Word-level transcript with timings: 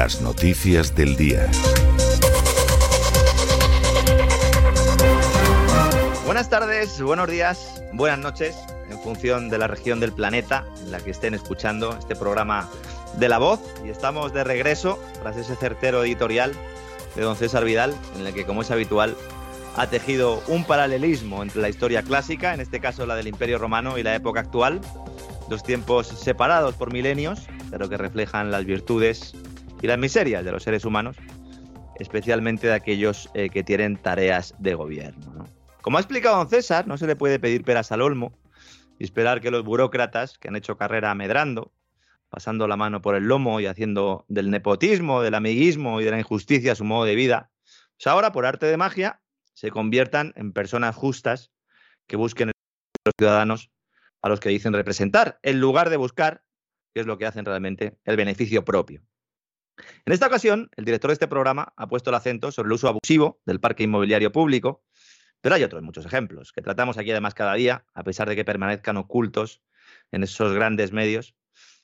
Las 0.00 0.22
noticias 0.22 0.94
del 0.94 1.14
día. 1.14 1.46
Buenas 6.24 6.48
tardes, 6.48 7.02
buenos 7.02 7.28
días, 7.28 7.82
buenas 7.92 8.18
noches, 8.18 8.56
en 8.88 8.98
función 9.00 9.50
de 9.50 9.58
la 9.58 9.66
región 9.66 10.00
del 10.00 10.12
planeta 10.12 10.64
en 10.80 10.90
la 10.90 11.00
que 11.00 11.10
estén 11.10 11.34
escuchando 11.34 11.94
este 11.98 12.16
programa 12.16 12.70
de 13.18 13.28
La 13.28 13.36
Voz. 13.36 13.60
Y 13.84 13.90
estamos 13.90 14.32
de 14.32 14.42
regreso 14.42 14.98
tras 15.20 15.36
ese 15.36 15.54
certero 15.54 16.02
editorial 16.02 16.54
de 17.14 17.20
don 17.20 17.36
César 17.36 17.66
Vidal, 17.66 17.94
en 18.18 18.26
el 18.26 18.32
que, 18.32 18.46
como 18.46 18.62
es 18.62 18.70
habitual, 18.70 19.14
ha 19.76 19.86
tejido 19.88 20.42
un 20.48 20.64
paralelismo 20.64 21.42
entre 21.42 21.60
la 21.60 21.68
historia 21.68 22.02
clásica, 22.02 22.54
en 22.54 22.60
este 22.60 22.80
caso 22.80 23.04
la 23.04 23.16
del 23.16 23.28
Imperio 23.28 23.58
Romano, 23.58 23.98
y 23.98 24.02
la 24.02 24.14
época 24.14 24.40
actual, 24.40 24.80
dos 25.50 25.62
tiempos 25.62 26.06
separados 26.06 26.74
por 26.74 26.90
milenios, 26.90 27.40
pero 27.70 27.90
que 27.90 27.98
reflejan 27.98 28.50
las 28.50 28.64
virtudes 28.64 29.34
y 29.80 29.86
las 29.86 29.98
miserias 29.98 30.44
de 30.44 30.52
los 30.52 30.62
seres 30.62 30.84
humanos, 30.84 31.16
especialmente 31.98 32.66
de 32.66 32.74
aquellos 32.74 33.30
eh, 33.34 33.50
que 33.50 33.62
tienen 33.62 33.96
tareas 33.96 34.54
de 34.58 34.74
gobierno. 34.74 35.44
Como 35.82 35.96
ha 35.96 36.00
explicado 36.00 36.36
don 36.36 36.48
César, 36.48 36.86
no 36.86 36.98
se 36.98 37.06
le 37.06 37.16
puede 37.16 37.38
pedir 37.38 37.64
peras 37.64 37.92
al 37.92 38.02
olmo 38.02 38.38
y 38.98 39.04
esperar 39.04 39.40
que 39.40 39.50
los 39.50 39.64
burócratas 39.64 40.38
que 40.38 40.48
han 40.48 40.56
hecho 40.56 40.76
carrera 40.76 41.14
medrando, 41.14 41.72
pasando 42.28 42.68
la 42.68 42.76
mano 42.76 43.00
por 43.00 43.14
el 43.14 43.24
lomo 43.24 43.60
y 43.60 43.66
haciendo 43.66 44.24
del 44.28 44.50
nepotismo, 44.50 45.22
del 45.22 45.34
amiguismo 45.34 46.00
y 46.00 46.04
de 46.04 46.10
la 46.10 46.18
injusticia 46.18 46.74
su 46.74 46.84
modo 46.84 47.04
de 47.04 47.14
vida, 47.14 47.50
pues 47.96 48.06
ahora, 48.06 48.32
por 48.32 48.46
arte 48.46 48.66
de 48.66 48.76
magia, 48.76 49.20
se 49.54 49.70
conviertan 49.70 50.32
en 50.36 50.52
personas 50.52 50.94
justas 50.96 51.50
que 52.06 52.16
busquen 52.16 52.52
los 53.04 53.14
ciudadanos 53.18 53.70
a 54.22 54.28
los 54.28 54.40
que 54.40 54.48
dicen 54.50 54.72
representar, 54.72 55.38
en 55.42 55.60
lugar 55.60 55.90
de 55.90 55.96
buscar, 55.96 56.42
que 56.94 57.00
es 57.00 57.06
lo 57.06 57.18
que 57.18 57.26
hacen 57.26 57.44
realmente, 57.44 57.98
el 58.04 58.16
beneficio 58.16 58.64
propio. 58.64 59.02
En 60.04 60.12
esta 60.12 60.26
ocasión, 60.26 60.70
el 60.76 60.84
director 60.84 61.10
de 61.10 61.14
este 61.14 61.28
programa 61.28 61.72
ha 61.76 61.88
puesto 61.88 62.10
el 62.10 62.16
acento 62.16 62.52
sobre 62.52 62.68
el 62.68 62.72
uso 62.72 62.88
abusivo 62.88 63.40
del 63.46 63.60
parque 63.60 63.84
inmobiliario 63.84 64.32
público 64.32 64.82
pero 65.40 65.54
hay 65.54 65.62
otros 65.62 65.82
muchos 65.82 66.04
ejemplos 66.04 66.52
que 66.52 66.62
tratamos 66.62 66.98
aquí 66.98 67.10
además 67.10 67.34
cada 67.34 67.54
día, 67.54 67.84
a 67.94 68.04
pesar 68.04 68.28
de 68.28 68.36
que 68.36 68.44
permanezcan 68.44 68.96
ocultos 68.96 69.62
en 70.12 70.22
esos 70.22 70.52
grandes 70.52 70.92
medios, 70.92 71.34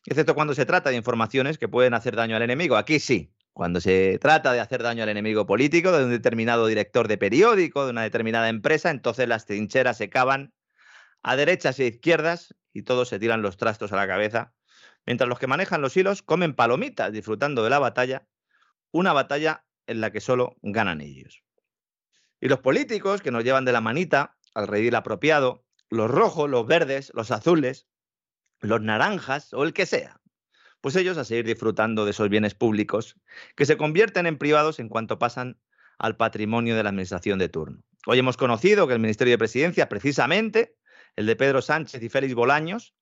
excepto 0.05 0.35
cuando 0.35 0.55
se 0.55 0.67
trata 0.67 0.91
de 0.91 0.97
informaciones 0.97 1.59
que 1.59 1.69
pueden 1.69 1.95
hacer 1.95 2.17
daño 2.17 2.37
al 2.37 2.43
enemigo. 2.43 2.77
Aquí 2.77 3.01
sí, 3.01 3.33
cuando 3.53 3.81
se 3.81 4.19
trata 4.19 4.53
de 4.53 4.61
hacer 4.61 4.83
daño 4.83 5.03
al 5.03 5.09
enemigo 5.09 5.47
político, 5.47 5.93
de 5.93 6.05
un 6.05 6.11
determinado 6.11 6.67
director 6.67 7.09
de 7.09 7.19
periódico, 7.19 7.85
de 7.85 7.93
una 7.93 8.03
determinada 8.03 8.49
empresa, 8.49 8.91
entonces 8.91 9.27
las 9.27 9.47
trincheras 9.47 9.97
se 9.97 10.11
cavan 10.11 10.53
a 11.23 11.37
derechas 11.37 11.81
e 11.81 11.87
izquierdas 11.87 12.55
y 12.73 12.83
todos 12.83 13.09
se 13.09 13.19
tiran 13.19 13.43
los 13.43 13.57
trastos 13.57 13.93
a 13.93 13.97
la 13.97 14.07
cabeza, 14.07 14.53
mientras 15.07 15.29
los 15.29 15.39
que 15.39 15.47
manejan 15.47 15.81
los 15.81 15.97
hilos 15.97 16.23
comen 16.23 16.55
palomitas 16.55 17.13
disfrutando 17.13 17.65
de 17.65 17.71
la 17.71 17.79
batalla, 17.79 18.27
una 18.91 19.13
batalla 19.13 19.65
en 19.87 20.01
la 20.01 20.11
que 20.11 20.21
solo 20.21 20.57
ganan 20.63 21.01
ellos. 21.01 21.43
Y 22.41 22.49
los 22.49 22.61
políticos 22.61 23.23
que 23.23 23.31
nos 23.31 23.45
llevan 23.45 23.65
de 23.65 23.73
la 23.73 23.81
manita 23.81 24.37
al 24.55 24.67
redil 24.67 24.95
apropiado, 24.95 25.65
los 25.89 26.11
rojos, 26.11 26.51
los 26.51 26.67
verdes, 26.67 27.13
los 27.15 27.31
azules, 27.31 27.87
los 28.61 28.83
naranjas 28.83 29.53
o 29.55 29.63
el 29.65 29.73
que 29.73 29.87
sea, 29.87 30.21
pues 30.81 30.97
ellos 30.97 31.19
a 31.19 31.25
seguir 31.25 31.47
disfrutando 31.47 32.05
de 32.05 32.11
esos 32.11 32.29
bienes 32.29 32.55
públicos 32.55 33.17
que 33.55 33.67
se 33.67 33.77
convierten 33.77 34.27
en 34.27 34.39
privados 34.39 34.79
en 34.79 34.89
cuanto 34.89 35.19
pasan 35.19 35.59
al 35.99 36.17
patrimonio 36.17 36.77
de 36.77 36.83
la 36.83 36.91
administración 36.91 37.39
de 37.39 37.49
turno. 37.49 37.83
Hoy 38.07 38.19
hemos 38.19 38.37
conocido 38.37 38.87
que 38.87 38.95
el 38.95 39.01
Ministerio 39.01 39.33
de 39.33 39.39
Presidencia, 39.39 39.89
precisamente 39.89 40.77
el 41.17 41.27
de 41.27 41.37
Pedro 41.37 41.63
Sánchez 41.63 42.03
y 42.03 42.09
Félix 42.09 42.35
Bolaños, 42.35 42.95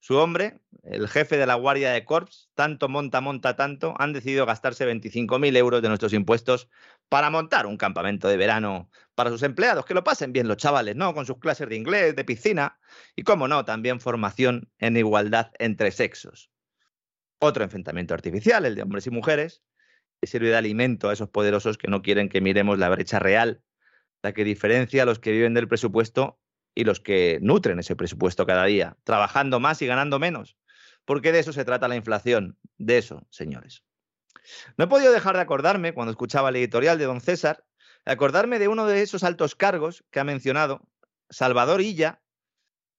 Su 0.00 0.16
hombre, 0.16 0.60
el 0.84 1.08
jefe 1.08 1.36
de 1.36 1.46
la 1.46 1.54
Guardia 1.54 1.90
de 1.92 2.04
Corps, 2.04 2.48
tanto 2.54 2.88
monta, 2.88 3.20
monta 3.20 3.56
tanto, 3.56 3.94
han 3.98 4.12
decidido 4.12 4.46
gastarse 4.46 4.86
25.000 4.86 5.56
euros 5.56 5.82
de 5.82 5.88
nuestros 5.88 6.12
impuestos 6.12 6.68
para 7.08 7.30
montar 7.30 7.66
un 7.66 7.76
campamento 7.76 8.28
de 8.28 8.36
verano 8.36 8.90
para 9.14 9.30
sus 9.30 9.42
empleados, 9.42 9.84
que 9.84 9.94
lo 9.94 10.04
pasen 10.04 10.32
bien 10.32 10.46
los 10.46 10.56
chavales, 10.56 10.94
¿no? 10.94 11.14
Con 11.14 11.26
sus 11.26 11.38
clases 11.38 11.68
de 11.68 11.76
inglés, 11.76 12.14
de 12.14 12.24
piscina 12.24 12.78
y, 13.16 13.22
como 13.22 13.48
no, 13.48 13.64
también 13.64 14.00
formación 14.00 14.70
en 14.78 14.96
igualdad 14.96 15.50
entre 15.58 15.90
sexos. 15.90 16.50
Otro 17.40 17.64
enfrentamiento 17.64 18.14
artificial, 18.14 18.64
el 18.66 18.76
de 18.76 18.82
hombres 18.82 19.06
y 19.06 19.10
mujeres, 19.10 19.62
que 20.20 20.28
sirve 20.28 20.48
de 20.48 20.56
alimento 20.56 21.08
a 21.08 21.12
esos 21.12 21.28
poderosos 21.28 21.76
que 21.76 21.88
no 21.88 22.02
quieren 22.02 22.28
que 22.28 22.40
miremos 22.40 22.78
la 22.78 22.88
brecha 22.88 23.18
real, 23.18 23.62
la 24.22 24.32
que 24.32 24.44
diferencia 24.44 25.02
a 25.02 25.06
los 25.06 25.18
que 25.18 25.32
viven 25.32 25.54
del 25.54 25.68
presupuesto 25.68 26.38
y 26.78 26.84
los 26.84 27.00
que 27.00 27.40
nutren 27.42 27.80
ese 27.80 27.96
presupuesto 27.96 28.46
cada 28.46 28.64
día, 28.64 28.96
trabajando 29.02 29.58
más 29.58 29.82
y 29.82 29.86
ganando 29.88 30.20
menos. 30.20 30.56
Porque 31.04 31.32
de 31.32 31.40
eso 31.40 31.52
se 31.52 31.64
trata 31.64 31.88
la 31.88 31.96
inflación, 31.96 32.56
de 32.76 32.98
eso, 32.98 33.26
señores. 33.30 33.82
No 34.76 34.84
he 34.84 34.86
podido 34.86 35.10
dejar 35.10 35.34
de 35.34 35.42
acordarme, 35.42 35.92
cuando 35.92 36.12
escuchaba 36.12 36.50
el 36.50 36.56
editorial 36.56 36.96
de 36.96 37.06
don 37.06 37.20
César, 37.20 37.64
acordarme 38.04 38.60
de 38.60 38.68
uno 38.68 38.86
de 38.86 39.02
esos 39.02 39.24
altos 39.24 39.56
cargos 39.56 40.04
que 40.12 40.20
ha 40.20 40.24
mencionado, 40.24 40.88
Salvador 41.30 41.80
Illa. 41.80 42.22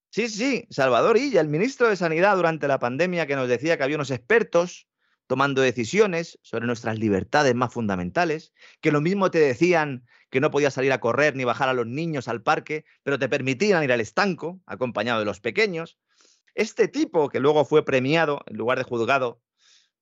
Sí, 0.09 0.27
sí, 0.27 0.67
Salvador 0.69 1.15
Illa, 1.15 1.39
el 1.39 1.47
ministro 1.47 1.87
de 1.87 1.95
Sanidad 1.95 2.35
durante 2.35 2.67
la 2.67 2.79
pandemia 2.79 3.27
que 3.27 3.37
nos 3.37 3.47
decía 3.47 3.77
que 3.77 3.83
había 3.83 3.95
unos 3.95 4.11
expertos 4.11 4.88
tomando 5.29 5.61
decisiones 5.61 6.39
sobre 6.41 6.65
nuestras 6.65 6.97
libertades 6.97 7.53
más 7.53 7.71
fundamentales, 7.71 8.51
que 8.81 8.91
lo 8.91 8.99
mismo 8.99 9.29
te 9.29 9.37
decían 9.37 10.07
que 10.31 10.41
no 10.41 10.49
podías 10.49 10.73
salir 10.73 10.91
a 10.91 10.99
correr 10.99 11.35
ni 11.35 11.43
bajar 11.43 11.69
a 11.69 11.75
los 11.75 11.85
niños 11.85 12.27
al 12.27 12.41
parque, 12.41 12.83
pero 13.03 13.19
te 13.19 13.29
permitían 13.29 13.83
ir 13.83 13.91
al 13.91 14.01
estanco, 14.01 14.59
acompañado 14.65 15.19
de 15.19 15.25
los 15.25 15.39
pequeños. 15.39 15.99
Este 16.55 16.87
tipo, 16.87 17.29
que 17.29 17.39
luego 17.39 17.63
fue 17.63 17.85
premiado 17.85 18.41
en 18.47 18.57
lugar 18.57 18.79
de 18.79 18.85
juzgado 18.85 19.39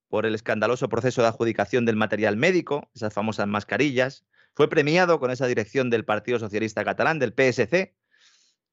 por 0.07 0.25
el 0.25 0.33
escandaloso 0.33 0.87
proceso 0.87 1.21
de 1.21 1.27
adjudicación 1.27 1.83
del 1.83 1.97
material 1.97 2.37
médico, 2.37 2.89
esas 2.95 3.13
famosas 3.13 3.47
mascarillas, 3.47 4.25
fue 4.55 4.69
premiado 4.69 5.19
con 5.19 5.29
esa 5.29 5.45
dirección 5.45 5.89
del 5.89 6.05
Partido 6.05 6.39
Socialista 6.39 6.85
Catalán, 6.85 7.19
del 7.19 7.33
PSC, 7.33 7.96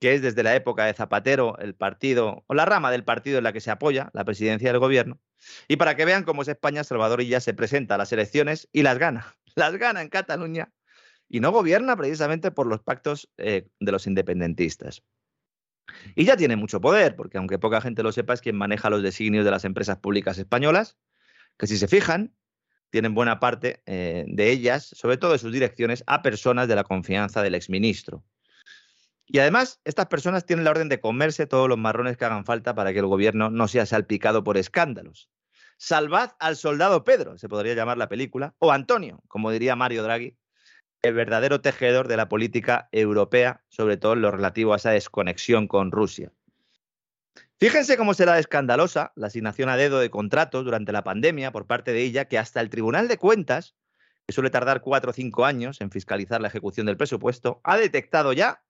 que 0.04 0.12
es 0.12 0.20
desde 0.20 0.42
la 0.42 0.54
época 0.54 0.84
de 0.84 0.92
Zapatero 0.92 1.56
el 1.60 1.74
partido 1.74 2.44
o 2.46 2.52
la 2.52 2.66
rama 2.66 2.90
del 2.90 3.04
partido 3.04 3.38
en 3.38 3.44
la 3.44 3.54
que 3.54 3.62
se 3.62 3.70
apoya 3.70 4.10
la 4.12 4.22
presidencia 4.22 4.70
del 4.70 4.78
gobierno. 4.78 5.18
Y 5.66 5.76
para 5.76 5.96
que 5.96 6.04
vean 6.04 6.24
cómo 6.24 6.42
es 6.42 6.48
España, 6.48 6.84
Salvador 6.84 7.22
ya 7.22 7.40
se 7.40 7.54
presenta 7.54 7.94
a 7.94 7.96
las 7.96 8.12
elecciones 8.12 8.68
y 8.70 8.82
las 8.82 8.98
gana. 8.98 9.34
Las 9.54 9.78
gana 9.78 10.02
en 10.02 10.10
Cataluña 10.10 10.70
y 11.26 11.40
no 11.40 11.52
gobierna 11.52 11.96
precisamente 11.96 12.50
por 12.50 12.66
los 12.66 12.82
pactos 12.82 13.30
eh, 13.38 13.66
de 13.80 13.92
los 13.92 14.06
independentistas. 14.06 15.02
Y 16.14 16.26
ya 16.26 16.36
tiene 16.36 16.56
mucho 16.56 16.82
poder, 16.82 17.16
porque 17.16 17.38
aunque 17.38 17.58
poca 17.58 17.80
gente 17.80 18.02
lo 18.02 18.12
sepa, 18.12 18.34
es 18.34 18.42
quien 18.42 18.56
maneja 18.56 18.90
los 18.90 19.02
designios 19.02 19.46
de 19.46 19.52
las 19.52 19.64
empresas 19.64 19.96
públicas 20.00 20.36
españolas, 20.36 20.98
que 21.56 21.66
si 21.66 21.78
se 21.78 21.88
fijan, 21.88 22.34
tienen 22.90 23.14
buena 23.14 23.40
parte 23.40 23.82
eh, 23.86 24.26
de 24.28 24.50
ellas, 24.50 24.84
sobre 24.84 25.16
todo 25.16 25.32
de 25.32 25.38
sus 25.38 25.50
direcciones, 25.50 26.04
a 26.06 26.20
personas 26.20 26.68
de 26.68 26.74
la 26.74 26.84
confianza 26.84 27.40
del 27.40 27.54
exministro. 27.54 28.22
Y 29.26 29.38
además, 29.38 29.80
estas 29.84 30.06
personas 30.06 30.44
tienen 30.44 30.64
la 30.64 30.70
orden 30.70 30.88
de 30.88 31.00
comerse 31.00 31.46
todos 31.46 31.68
los 31.68 31.78
marrones 31.78 32.16
que 32.16 32.24
hagan 32.24 32.44
falta 32.44 32.74
para 32.74 32.92
que 32.92 32.98
el 32.98 33.06
gobierno 33.06 33.50
no 33.50 33.68
sea 33.68 33.86
salpicado 33.86 34.44
por 34.44 34.56
escándalos. 34.56 35.30
Salvad 35.76 36.32
al 36.38 36.56
soldado 36.56 37.04
Pedro, 37.04 37.38
se 37.38 37.48
podría 37.48 37.74
llamar 37.74 37.98
la 37.98 38.08
película, 38.08 38.54
o 38.58 38.70
Antonio, 38.70 39.22
como 39.28 39.50
diría 39.50 39.76
Mario 39.76 40.02
Draghi, 40.02 40.36
el 41.02 41.14
verdadero 41.14 41.60
tejedor 41.60 42.08
de 42.08 42.16
la 42.16 42.28
política 42.28 42.88
europea, 42.92 43.62
sobre 43.68 43.96
todo 43.96 44.14
en 44.14 44.22
lo 44.22 44.30
relativo 44.30 44.72
a 44.72 44.76
esa 44.76 44.90
desconexión 44.90 45.68
con 45.68 45.90
Rusia. 45.90 46.32
Fíjense 47.58 47.96
cómo 47.96 48.14
será 48.14 48.38
escandalosa 48.38 49.12
la 49.14 49.28
asignación 49.28 49.68
a 49.68 49.76
dedo 49.76 49.98
de 49.98 50.10
contratos 50.10 50.64
durante 50.64 50.92
la 50.92 51.04
pandemia 51.04 51.52
por 51.52 51.66
parte 51.66 51.92
de 51.92 52.02
ella, 52.02 52.26
que 52.26 52.38
hasta 52.38 52.60
el 52.60 52.70
Tribunal 52.70 53.08
de 53.08 53.18
Cuentas, 53.18 53.74
que 54.26 54.32
suele 54.32 54.50
tardar 54.50 54.80
cuatro 54.80 55.10
o 55.10 55.14
cinco 55.14 55.44
años 55.44 55.80
en 55.80 55.90
fiscalizar 55.90 56.40
la 56.40 56.48
ejecución 56.48 56.86
del 56.86 56.96
presupuesto, 56.96 57.60
ha 57.64 57.76
detectado 57.76 58.32
ya 58.32 58.63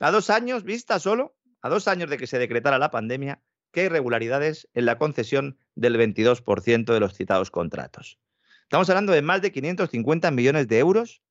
a 0.00 0.10
dos 0.10 0.30
años 0.30 0.64
vista 0.64 0.98
solo, 0.98 1.36
a 1.62 1.68
dos 1.68 1.86
años 1.86 2.10
de 2.10 2.16
que 2.16 2.26
se 2.26 2.38
decretara 2.38 2.78
la 2.78 2.90
pandemia, 2.90 3.42
que 3.70 3.84
irregularidades 3.84 4.68
en 4.74 4.86
la 4.86 4.98
concesión 4.98 5.58
del 5.74 5.96
22% 5.96 6.92
de 6.92 7.00
los 7.00 7.14
citados 7.14 7.50
contratos. 7.50 8.18
Estamos 8.62 8.88
hablando 8.88 9.12
de 9.12 9.22
más 9.22 9.42
de 9.42 9.52
550 9.52 10.30
millones 10.30 10.68
de 10.68 10.78
euros 10.78 11.22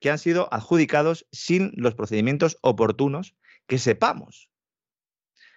que 0.00 0.10
han 0.10 0.18
sido 0.18 0.52
adjudicados 0.52 1.26
sin 1.32 1.72
los 1.76 1.94
procedimientos 1.94 2.58
oportunos 2.60 3.34
que 3.66 3.78
sepamos. 3.78 4.50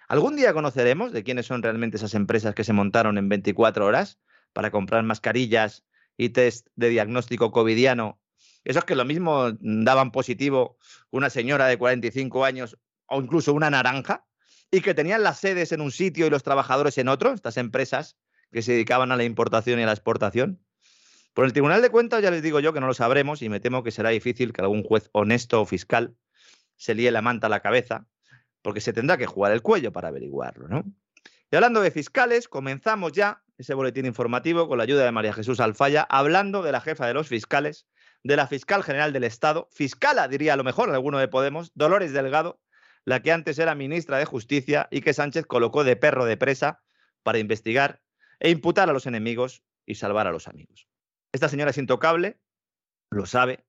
¿Algún 0.08 0.36
día 0.36 0.52
conoceremos 0.52 1.12
de 1.12 1.22
quiénes 1.22 1.46
son 1.46 1.62
realmente 1.62 1.96
esas 1.96 2.14
empresas 2.14 2.54
que 2.54 2.64
se 2.64 2.72
montaron 2.72 3.18
en 3.18 3.28
24 3.28 3.86
horas 3.86 4.18
para 4.52 4.70
comprar 4.70 5.02
mascarillas 5.04 5.84
y 6.16 6.30
test 6.30 6.68
de 6.76 6.90
diagnóstico 6.90 7.50
covidiano 7.50 8.20
esos 8.64 8.84
que 8.84 8.94
lo 8.94 9.04
mismo 9.04 9.52
daban 9.60 10.12
positivo 10.12 10.76
una 11.10 11.30
señora 11.30 11.66
de 11.66 11.78
45 11.78 12.44
años 12.44 12.78
o 13.06 13.20
incluso 13.20 13.52
una 13.52 13.70
naranja, 13.70 14.24
y 14.70 14.80
que 14.80 14.94
tenían 14.94 15.22
las 15.22 15.38
sedes 15.38 15.70
en 15.72 15.82
un 15.82 15.92
sitio 15.92 16.26
y 16.26 16.30
los 16.30 16.42
trabajadores 16.42 16.96
en 16.96 17.08
otro, 17.08 17.32
estas 17.32 17.58
empresas 17.58 18.16
que 18.50 18.62
se 18.62 18.72
dedicaban 18.72 19.12
a 19.12 19.16
la 19.16 19.24
importación 19.24 19.78
y 19.78 19.82
a 19.82 19.86
la 19.86 19.92
exportación. 19.92 20.64
Por 21.34 21.44
el 21.44 21.52
Tribunal 21.52 21.82
de 21.82 21.90
Cuentas 21.90 22.22
ya 22.22 22.30
les 22.30 22.42
digo 22.42 22.60
yo 22.60 22.72
que 22.72 22.80
no 22.80 22.86
lo 22.86 22.94
sabremos 22.94 23.42
y 23.42 23.48
me 23.48 23.60
temo 23.60 23.82
que 23.82 23.90
será 23.90 24.10
difícil 24.10 24.52
que 24.52 24.62
algún 24.62 24.82
juez 24.82 25.10
honesto 25.12 25.60
o 25.60 25.66
fiscal 25.66 26.16
se 26.76 26.94
líe 26.94 27.10
la 27.10 27.22
manta 27.22 27.48
a 27.48 27.50
la 27.50 27.60
cabeza, 27.60 28.06
porque 28.62 28.80
se 28.80 28.92
tendrá 28.92 29.18
que 29.18 29.26
jugar 29.26 29.52
el 29.52 29.62
cuello 29.62 29.92
para 29.92 30.08
averiguarlo, 30.08 30.68
¿no? 30.68 30.84
Y 31.50 31.56
hablando 31.56 31.82
de 31.82 31.90
fiscales, 31.90 32.48
comenzamos 32.48 33.12
ya 33.12 33.42
ese 33.58 33.74
boletín 33.74 34.06
informativo 34.06 34.68
con 34.68 34.78
la 34.78 34.84
ayuda 34.84 35.04
de 35.04 35.12
María 35.12 35.34
Jesús 35.34 35.60
Alfaya, 35.60 36.06
hablando 36.08 36.62
de 36.62 36.72
la 36.72 36.80
jefa 36.80 37.06
de 37.06 37.14
los 37.14 37.28
fiscales, 37.28 37.86
de 38.24 38.36
la 38.36 38.46
fiscal 38.46 38.82
general 38.82 39.12
del 39.12 39.24
Estado, 39.24 39.68
fiscala, 39.72 40.28
diría 40.28 40.54
a 40.54 40.56
lo 40.56 40.64
mejor 40.64 40.90
alguno 40.90 41.18
de 41.18 41.28
Podemos, 41.28 41.72
Dolores 41.74 42.12
Delgado, 42.12 42.60
la 43.04 43.20
que 43.20 43.32
antes 43.32 43.58
era 43.58 43.74
ministra 43.74 44.18
de 44.18 44.24
Justicia 44.24 44.88
y 44.90 45.00
que 45.00 45.12
Sánchez 45.12 45.46
colocó 45.46 45.84
de 45.84 45.96
perro 45.96 46.24
de 46.24 46.36
presa 46.36 46.82
para 47.22 47.38
investigar 47.38 48.00
e 48.38 48.50
imputar 48.50 48.88
a 48.88 48.92
los 48.92 49.06
enemigos 49.06 49.62
y 49.86 49.96
salvar 49.96 50.26
a 50.26 50.32
los 50.32 50.48
amigos. 50.48 50.88
Esta 51.32 51.48
señora 51.48 51.70
es 51.70 51.78
intocable, 51.78 52.40
lo 53.10 53.26
sabe, 53.26 53.64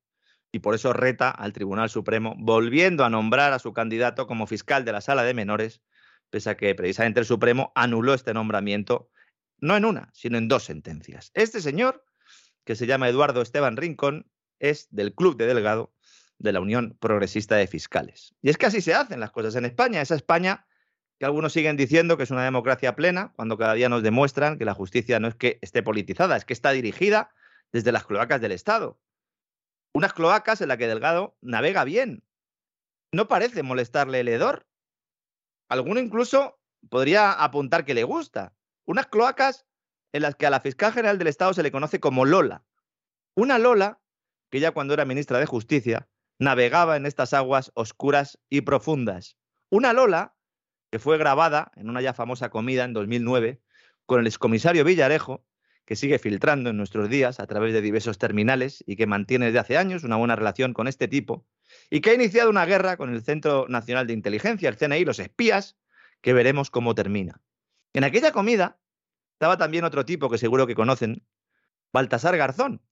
y 0.52 0.60
por 0.60 0.74
eso 0.74 0.92
reta 0.92 1.30
al 1.30 1.52
Tribunal 1.52 1.90
Supremo, 1.90 2.34
volviendo 2.38 3.04
a 3.04 3.10
nombrar 3.10 3.52
a 3.52 3.58
su 3.58 3.72
candidato 3.72 4.26
como 4.28 4.46
fiscal 4.46 4.84
de 4.84 4.92
la 4.92 5.00
Sala 5.00 5.24
de 5.24 5.34
Menores, 5.34 5.82
pese 6.30 6.50
a 6.50 6.56
que 6.56 6.74
precisamente 6.74 7.20
el 7.20 7.26
Supremo 7.26 7.72
anuló 7.74 8.14
este 8.14 8.34
nombramiento, 8.34 9.10
no 9.58 9.76
en 9.76 9.84
una, 9.84 10.10
sino 10.12 10.38
en 10.38 10.46
dos 10.46 10.64
sentencias. 10.64 11.32
Este 11.34 11.60
señor, 11.60 12.04
que 12.64 12.76
se 12.76 12.86
llama 12.86 13.08
Eduardo 13.08 13.42
Esteban 13.42 13.76
Rincón, 13.76 14.30
es 14.70 14.88
del 14.90 15.14
Club 15.14 15.36
de 15.36 15.46
Delgado 15.46 15.92
de 16.38 16.52
la 16.52 16.60
Unión 16.60 16.96
Progresista 17.00 17.56
de 17.56 17.66
Fiscales. 17.66 18.34
Y 18.42 18.50
es 18.50 18.58
que 18.58 18.66
así 18.66 18.80
se 18.80 18.94
hacen 18.94 19.20
las 19.20 19.30
cosas 19.30 19.54
en 19.56 19.64
España, 19.64 20.00
esa 20.00 20.14
España 20.14 20.66
que 21.18 21.26
algunos 21.26 21.52
siguen 21.52 21.76
diciendo 21.76 22.16
que 22.16 22.24
es 22.24 22.30
una 22.30 22.44
democracia 22.44 22.96
plena, 22.96 23.32
cuando 23.36 23.56
cada 23.56 23.74
día 23.74 23.88
nos 23.88 24.02
demuestran 24.02 24.58
que 24.58 24.64
la 24.64 24.74
justicia 24.74 25.20
no 25.20 25.28
es 25.28 25.36
que 25.36 25.58
esté 25.62 25.82
politizada, 25.82 26.36
es 26.36 26.44
que 26.44 26.52
está 26.52 26.72
dirigida 26.72 27.30
desde 27.72 27.92
las 27.92 28.04
cloacas 28.04 28.40
del 28.40 28.52
Estado. 28.52 28.98
Unas 29.92 30.12
cloacas 30.12 30.60
en 30.60 30.68
las 30.68 30.78
que 30.78 30.88
Delgado 30.88 31.36
navega 31.40 31.84
bien. 31.84 32.24
No 33.12 33.28
parece 33.28 33.62
molestarle 33.62 34.20
el 34.20 34.28
hedor. 34.28 34.66
Alguno 35.68 36.00
incluso 36.00 36.58
podría 36.88 37.32
apuntar 37.32 37.84
que 37.84 37.94
le 37.94 38.02
gusta. 38.02 38.54
Unas 38.86 39.06
cloacas 39.06 39.66
en 40.12 40.22
las 40.22 40.34
que 40.34 40.46
a 40.46 40.50
la 40.50 40.60
fiscal 40.60 40.92
general 40.92 41.18
del 41.18 41.28
Estado 41.28 41.54
se 41.54 41.62
le 41.62 41.70
conoce 41.70 42.00
como 42.00 42.24
Lola. 42.24 42.64
Una 43.36 43.58
Lola 43.58 44.00
que 44.54 44.60
ya 44.60 44.70
cuando 44.70 44.94
era 44.94 45.04
ministra 45.04 45.40
de 45.40 45.46
Justicia 45.46 46.06
navegaba 46.38 46.96
en 46.96 47.06
estas 47.06 47.32
aguas 47.32 47.72
oscuras 47.74 48.38
y 48.48 48.60
profundas. 48.60 49.36
Una 49.68 49.92
Lola 49.92 50.36
que 50.92 51.00
fue 51.00 51.18
grabada 51.18 51.72
en 51.74 51.90
una 51.90 52.00
ya 52.00 52.14
famosa 52.14 52.50
comida 52.50 52.84
en 52.84 52.92
2009 52.92 53.60
con 54.06 54.20
el 54.20 54.28
excomisario 54.28 54.84
Villarejo, 54.84 55.44
que 55.84 55.96
sigue 55.96 56.20
filtrando 56.20 56.70
en 56.70 56.76
nuestros 56.76 57.10
días 57.10 57.40
a 57.40 57.48
través 57.48 57.72
de 57.72 57.80
diversos 57.80 58.16
terminales 58.16 58.84
y 58.86 58.94
que 58.94 59.08
mantiene 59.08 59.46
desde 59.46 59.58
hace 59.58 59.76
años 59.76 60.04
una 60.04 60.14
buena 60.14 60.36
relación 60.36 60.72
con 60.72 60.86
este 60.86 61.08
tipo, 61.08 61.44
y 61.90 62.00
que 62.00 62.10
ha 62.10 62.14
iniciado 62.14 62.48
una 62.48 62.64
guerra 62.64 62.96
con 62.96 63.12
el 63.12 63.24
Centro 63.24 63.66
Nacional 63.68 64.06
de 64.06 64.12
Inteligencia, 64.12 64.68
el 64.68 64.76
CNI, 64.76 65.04
los 65.04 65.18
espías, 65.18 65.76
que 66.20 66.32
veremos 66.32 66.70
cómo 66.70 66.94
termina. 66.94 67.40
En 67.92 68.04
aquella 68.04 68.30
comida 68.30 68.78
estaba 69.32 69.58
también 69.58 69.82
otro 69.82 70.04
tipo 70.04 70.30
que 70.30 70.38
seguro 70.38 70.68
que 70.68 70.76
conocen, 70.76 71.26
Baltasar 71.92 72.36
Garzón, 72.36 72.82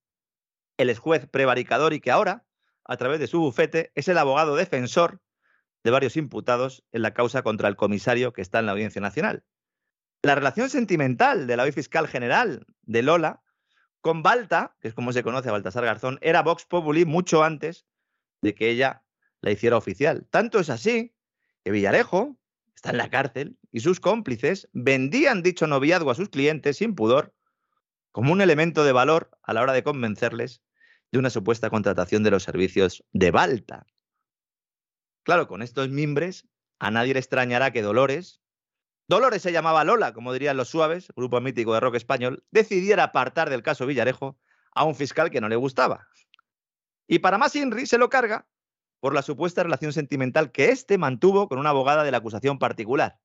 el 0.82 0.90
ex 0.90 0.98
juez 0.98 1.26
prevaricador 1.26 1.92
y 1.92 2.00
que 2.00 2.10
ahora, 2.10 2.44
a 2.84 2.96
través 2.96 3.20
de 3.20 3.26
su 3.26 3.40
bufete, 3.40 3.92
es 3.94 4.08
el 4.08 4.18
abogado 4.18 4.56
defensor 4.56 5.20
de 5.84 5.90
varios 5.90 6.16
imputados 6.16 6.84
en 6.92 7.02
la 7.02 7.14
causa 7.14 7.42
contra 7.42 7.68
el 7.68 7.76
comisario 7.76 8.32
que 8.32 8.42
está 8.42 8.58
en 8.58 8.66
la 8.66 8.72
Audiencia 8.72 9.00
Nacional. 9.00 9.44
La 10.22 10.34
relación 10.34 10.70
sentimental 10.70 11.46
de 11.46 11.56
la 11.56 11.64
hoy 11.64 11.72
fiscal 11.72 12.06
general 12.06 12.66
de 12.82 13.02
Lola 13.02 13.42
con 14.00 14.22
Balta, 14.22 14.76
que 14.80 14.88
es 14.88 14.94
como 14.94 15.12
se 15.12 15.22
conoce 15.22 15.48
a 15.48 15.52
Baltasar 15.52 15.84
Garzón, 15.84 16.18
era 16.22 16.42
Vox 16.42 16.64
Populi 16.66 17.04
mucho 17.04 17.42
antes 17.42 17.86
de 18.40 18.54
que 18.54 18.68
ella 18.68 19.02
la 19.40 19.50
hiciera 19.50 19.76
oficial. 19.76 20.26
Tanto 20.30 20.60
es 20.60 20.70
así 20.70 21.14
que 21.64 21.70
Villarejo, 21.70 22.36
está 22.74 22.90
en 22.90 22.98
la 22.98 23.10
cárcel, 23.10 23.58
y 23.70 23.80
sus 23.80 24.00
cómplices 24.00 24.68
vendían 24.72 25.42
dicho 25.42 25.66
noviazgo 25.66 26.10
a 26.10 26.16
sus 26.16 26.28
clientes 26.28 26.78
sin 26.78 26.94
pudor 26.94 27.34
como 28.10 28.32
un 28.32 28.40
elemento 28.40 28.84
de 28.84 28.92
valor 28.92 29.30
a 29.42 29.54
la 29.54 29.62
hora 29.62 29.72
de 29.72 29.82
convencerles 29.82 30.62
de 31.12 31.18
una 31.18 31.30
supuesta 31.30 31.70
contratación 31.70 32.22
de 32.22 32.30
los 32.30 32.42
servicios 32.42 33.04
de 33.12 33.30
Balta. 33.30 33.86
Claro, 35.22 35.46
con 35.46 35.62
estos 35.62 35.90
mimbres, 35.90 36.48
a 36.80 36.90
nadie 36.90 37.12
le 37.12 37.20
extrañará 37.20 37.70
que 37.70 37.82
Dolores, 37.82 38.42
Dolores 39.08 39.42
se 39.42 39.52
llamaba 39.52 39.84
Lola, 39.84 40.14
como 40.14 40.32
dirían 40.32 40.56
los 40.56 40.68
suaves, 40.68 41.12
grupo 41.14 41.40
mítico 41.40 41.74
de 41.74 41.80
rock 41.80 41.96
español, 41.96 42.44
decidiera 42.50 43.04
apartar 43.04 43.50
del 43.50 43.62
caso 43.62 43.86
Villarejo 43.86 44.38
a 44.74 44.84
un 44.84 44.94
fiscal 44.94 45.30
que 45.30 45.40
no 45.40 45.48
le 45.48 45.56
gustaba. 45.56 46.08
Y 47.06 47.18
para 47.18 47.36
más 47.36 47.54
Inri 47.54 47.86
se 47.86 47.98
lo 47.98 48.08
carga 48.08 48.48
por 49.00 49.14
la 49.14 49.22
supuesta 49.22 49.62
relación 49.62 49.92
sentimental 49.92 50.50
que 50.50 50.70
éste 50.70 50.96
mantuvo 50.96 51.48
con 51.48 51.58
una 51.58 51.70
abogada 51.70 52.04
de 52.04 52.10
la 52.10 52.18
acusación 52.18 52.58
particular. 52.58 53.18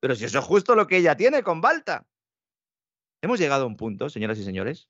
Pero 0.00 0.14
si 0.14 0.24
eso 0.24 0.38
es 0.38 0.44
justo 0.44 0.74
lo 0.74 0.86
que 0.86 0.96
ella 0.96 1.16
tiene 1.16 1.42
con 1.42 1.60
Balta. 1.60 2.06
Hemos 3.20 3.38
llegado 3.38 3.64
a 3.64 3.66
un 3.66 3.76
punto, 3.76 4.08
señoras 4.08 4.38
y 4.38 4.44
señores, 4.44 4.88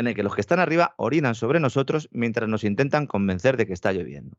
en 0.00 0.08
el 0.08 0.14
que 0.14 0.22
los 0.22 0.34
que 0.34 0.40
están 0.40 0.60
arriba 0.60 0.94
orinan 0.96 1.34
sobre 1.34 1.60
nosotros 1.60 2.08
mientras 2.10 2.48
nos 2.48 2.64
intentan 2.64 3.06
convencer 3.06 3.58
de 3.58 3.66
que 3.66 3.74
está 3.74 3.92
lloviendo. 3.92 4.38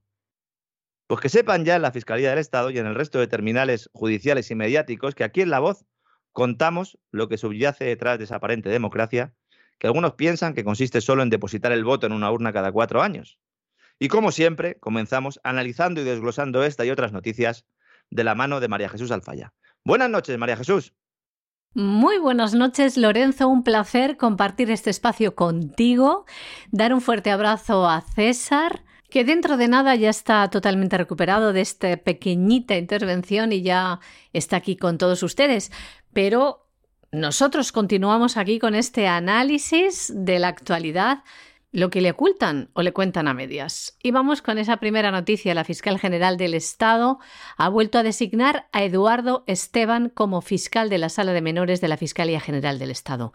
Pues 1.05 1.21
que 1.21 1.29
sepan 1.29 1.65
ya 1.65 1.75
en 1.75 1.83
la 1.83 1.91
Fiscalía 1.91 2.31
del 2.31 2.39
Estado 2.39 2.71
y 2.71 2.79
en 2.79 2.87
el 2.87 2.95
resto 2.95 3.19
de 3.19 3.27
terminales 3.27 3.89
judiciales 3.93 4.49
y 4.49 4.55
mediáticos 4.55 5.13
que 5.13 5.23
aquí 5.23 5.41
en 5.41 5.51
La 5.51 5.59
Voz 5.59 5.85
contamos 6.31 6.97
lo 7.11 7.27
que 7.27 7.37
subyace 7.37 7.85
detrás 7.85 8.17
de 8.17 8.23
esa 8.23 8.37
aparente 8.37 8.69
democracia, 8.69 9.35
que 9.77 9.87
algunos 9.87 10.13
piensan 10.13 10.55
que 10.55 10.63
consiste 10.63 10.99
solo 10.99 11.21
en 11.21 11.29
depositar 11.29 11.71
el 11.71 11.83
voto 11.83 12.07
en 12.07 12.13
una 12.13 12.31
urna 12.31 12.53
cada 12.53 12.71
cuatro 12.71 13.03
años. 13.03 13.39
Y 13.99 14.07
como 14.07 14.31
siempre, 14.31 14.79
comenzamos 14.79 15.39
analizando 15.43 16.01
y 16.01 16.05
desglosando 16.05 16.63
esta 16.63 16.85
y 16.85 16.89
otras 16.89 17.11
noticias 17.11 17.67
de 18.09 18.23
la 18.23 18.33
mano 18.33 18.59
de 18.59 18.67
María 18.67 18.89
Jesús 18.89 19.11
Alfaya. 19.11 19.53
Buenas 19.83 20.09
noches, 20.09 20.35
María 20.39 20.57
Jesús. 20.57 20.95
Muy 21.73 22.17
buenas 22.17 22.53
noches, 22.53 22.97
Lorenzo. 22.97 23.47
Un 23.47 23.63
placer 23.63 24.17
compartir 24.17 24.69
este 24.71 24.89
espacio 24.89 25.35
contigo. 25.35 26.25
Dar 26.69 26.93
un 26.93 26.99
fuerte 26.99 27.31
abrazo 27.31 27.87
a 27.87 28.01
César, 28.01 28.83
que 29.09 29.23
dentro 29.23 29.55
de 29.55 29.69
nada 29.69 29.95
ya 29.95 30.09
está 30.09 30.49
totalmente 30.49 30.97
recuperado 30.97 31.53
de 31.53 31.61
esta 31.61 31.95
pequeñita 31.95 32.75
intervención 32.75 33.53
y 33.53 33.61
ya 33.61 34.01
está 34.33 34.57
aquí 34.57 34.75
con 34.75 34.97
todos 34.97 35.23
ustedes. 35.23 35.71
Pero 36.11 36.67
nosotros 37.13 37.71
continuamos 37.71 38.35
aquí 38.35 38.59
con 38.59 38.75
este 38.75 39.07
análisis 39.07 40.11
de 40.13 40.39
la 40.39 40.49
actualidad, 40.49 41.23
lo 41.71 41.89
que 41.89 42.01
le 42.01 42.11
ocultan 42.11 42.69
o 42.73 42.81
le 42.81 42.93
cuentan 42.93 43.27
a 43.27 43.33
medias. 43.33 43.97
Y 44.03 44.11
vamos 44.11 44.41
con 44.41 44.57
esa 44.57 44.77
primera 44.77 45.11
noticia. 45.11 45.55
La 45.55 45.63
fiscal 45.63 45.99
general 45.99 46.37
del 46.37 46.53
Estado 46.53 47.19
ha 47.57 47.69
vuelto 47.69 47.97
a 47.97 48.03
designar 48.03 48.67
a 48.71 48.83
Eduardo 48.83 49.43
Esteban 49.47 50.09
como 50.09 50.41
fiscal 50.41 50.89
de 50.89 50.97
la 50.97 51.09
Sala 51.09 51.33
de 51.33 51.41
Menores 51.41 51.81
de 51.81 51.87
la 51.87 51.97
Fiscalía 51.97 52.39
General 52.39 52.77
del 52.79 52.91
Estado. 52.91 53.33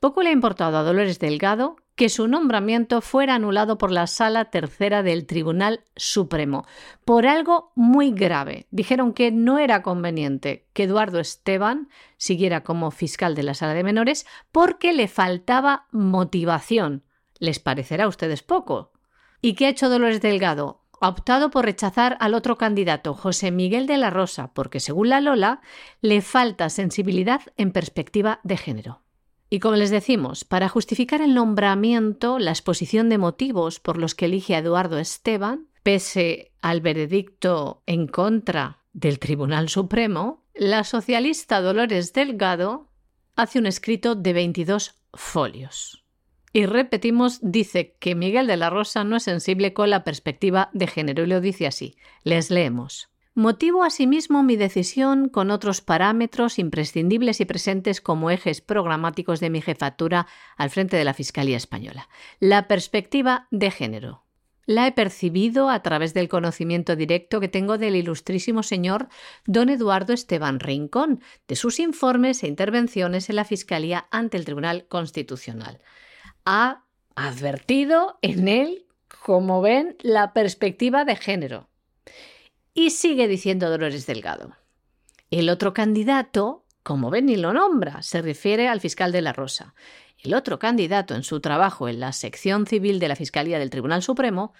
Poco 0.00 0.22
le 0.22 0.30
ha 0.30 0.32
importado 0.32 0.78
a 0.78 0.82
Dolores 0.82 1.18
Delgado 1.18 1.76
que 1.94 2.08
su 2.08 2.26
nombramiento 2.28 3.02
fuera 3.02 3.34
anulado 3.34 3.76
por 3.76 3.90
la 3.90 4.06
Sala 4.06 4.46
Tercera 4.46 5.02
del 5.02 5.26
Tribunal 5.26 5.84
Supremo 5.96 6.64
por 7.04 7.26
algo 7.26 7.72
muy 7.74 8.10
grave. 8.10 8.66
Dijeron 8.70 9.12
que 9.12 9.30
no 9.30 9.58
era 9.58 9.82
conveniente 9.82 10.66
que 10.72 10.84
Eduardo 10.84 11.20
Esteban 11.20 11.90
siguiera 12.16 12.62
como 12.62 12.90
fiscal 12.90 13.34
de 13.34 13.42
la 13.42 13.52
Sala 13.52 13.74
de 13.74 13.84
Menores 13.84 14.26
porque 14.50 14.94
le 14.94 15.08
faltaba 15.08 15.86
motivación. 15.90 17.04
¿Les 17.40 17.58
parecerá 17.58 18.04
a 18.04 18.08
ustedes 18.08 18.44
poco? 18.44 18.92
¿Y 19.40 19.54
qué 19.54 19.66
ha 19.66 19.70
hecho 19.70 19.88
Dolores 19.88 20.20
Delgado? 20.20 20.84
Ha 21.00 21.08
optado 21.08 21.50
por 21.50 21.64
rechazar 21.64 22.18
al 22.20 22.34
otro 22.34 22.58
candidato, 22.58 23.14
José 23.14 23.50
Miguel 23.50 23.86
de 23.86 23.96
la 23.96 24.10
Rosa, 24.10 24.52
porque 24.52 24.78
según 24.78 25.08
la 25.08 25.22
Lola, 25.22 25.62
le 26.02 26.20
falta 26.20 26.68
sensibilidad 26.68 27.40
en 27.56 27.72
perspectiva 27.72 28.40
de 28.44 28.58
género. 28.58 29.00
Y 29.48 29.58
como 29.58 29.76
les 29.76 29.90
decimos, 29.90 30.44
para 30.44 30.68
justificar 30.68 31.22
el 31.22 31.34
nombramiento, 31.34 32.38
la 32.38 32.50
exposición 32.50 33.08
de 33.08 33.16
motivos 33.16 33.80
por 33.80 33.96
los 33.96 34.14
que 34.14 34.26
elige 34.26 34.54
a 34.54 34.58
Eduardo 34.58 34.98
Esteban, 34.98 35.68
pese 35.82 36.52
al 36.60 36.82
veredicto 36.82 37.82
en 37.86 38.06
contra 38.06 38.84
del 38.92 39.18
Tribunal 39.18 39.70
Supremo, 39.70 40.44
la 40.54 40.84
socialista 40.84 41.62
Dolores 41.62 42.12
Delgado 42.12 42.90
hace 43.34 43.58
un 43.58 43.64
escrito 43.64 44.14
de 44.14 44.34
22 44.34 45.00
folios. 45.14 46.04
Y 46.52 46.66
repetimos, 46.66 47.38
dice 47.42 47.96
que 48.00 48.14
Miguel 48.14 48.46
de 48.46 48.56
la 48.56 48.70
Rosa 48.70 49.04
no 49.04 49.16
es 49.16 49.22
sensible 49.22 49.72
con 49.72 49.90
la 49.90 50.02
perspectiva 50.02 50.70
de 50.72 50.88
género 50.88 51.22
y 51.22 51.26
lo 51.26 51.40
dice 51.40 51.66
así. 51.66 51.96
Les 52.24 52.50
leemos. 52.50 53.10
Motivo 53.34 53.84
asimismo 53.84 54.42
mi 54.42 54.56
decisión 54.56 55.28
con 55.28 55.52
otros 55.52 55.80
parámetros 55.80 56.58
imprescindibles 56.58 57.40
y 57.40 57.44
presentes 57.44 58.00
como 58.00 58.30
ejes 58.30 58.60
programáticos 58.60 59.38
de 59.38 59.50
mi 59.50 59.62
jefatura 59.62 60.26
al 60.56 60.70
frente 60.70 60.96
de 60.96 61.04
la 61.04 61.14
Fiscalía 61.14 61.56
Española. 61.56 62.08
La 62.40 62.66
perspectiva 62.66 63.46
de 63.52 63.70
género. 63.70 64.24
La 64.66 64.88
he 64.88 64.92
percibido 64.92 65.70
a 65.70 65.82
través 65.82 66.12
del 66.12 66.28
conocimiento 66.28 66.96
directo 66.96 67.40
que 67.40 67.48
tengo 67.48 67.78
del 67.78 67.94
ilustrísimo 67.94 68.64
señor 68.64 69.08
don 69.46 69.68
Eduardo 69.68 70.12
Esteban 70.12 70.58
Rincón, 70.58 71.22
de 71.46 71.56
sus 71.56 71.78
informes 71.80 72.42
e 72.42 72.48
intervenciones 72.48 73.30
en 73.30 73.36
la 73.36 73.44
Fiscalía 73.44 74.08
ante 74.10 74.36
el 74.36 74.44
Tribunal 74.44 74.86
Constitucional. 74.86 75.80
Ha 76.44 76.84
advertido 77.14 78.18
en 78.22 78.48
él, 78.48 78.86
como 79.24 79.60
ven, 79.60 79.96
la 80.00 80.32
perspectiva 80.32 81.04
de 81.04 81.16
género 81.16 81.70
y 82.74 82.90
sigue 82.90 83.28
diciendo 83.28 83.68
Dolores 83.68 84.06
Delgado. 84.06 84.56
El 85.30 85.48
otro 85.50 85.74
candidato, 85.74 86.64
como 86.82 87.10
ven 87.10 87.28
y 87.28 87.36
lo 87.36 87.52
nombra, 87.52 88.02
se 88.02 88.22
refiere 88.22 88.68
al 88.68 88.80
fiscal 88.80 89.12
de 89.12 89.22
la 89.22 89.32
Rosa. 89.32 89.74
El 90.22 90.34
otro 90.34 90.58
candidato 90.58 91.14
en 91.14 91.22
su 91.22 91.40
trabajo 91.40 91.88
en 91.88 91.98
la 91.98 92.12
sección 92.12 92.66
civil 92.66 92.98
de 92.98 93.08
la 93.08 93.16
Fiscalía 93.16 93.58
del 93.58 93.70
Tribunal 93.70 94.02
Supremo 94.02 94.52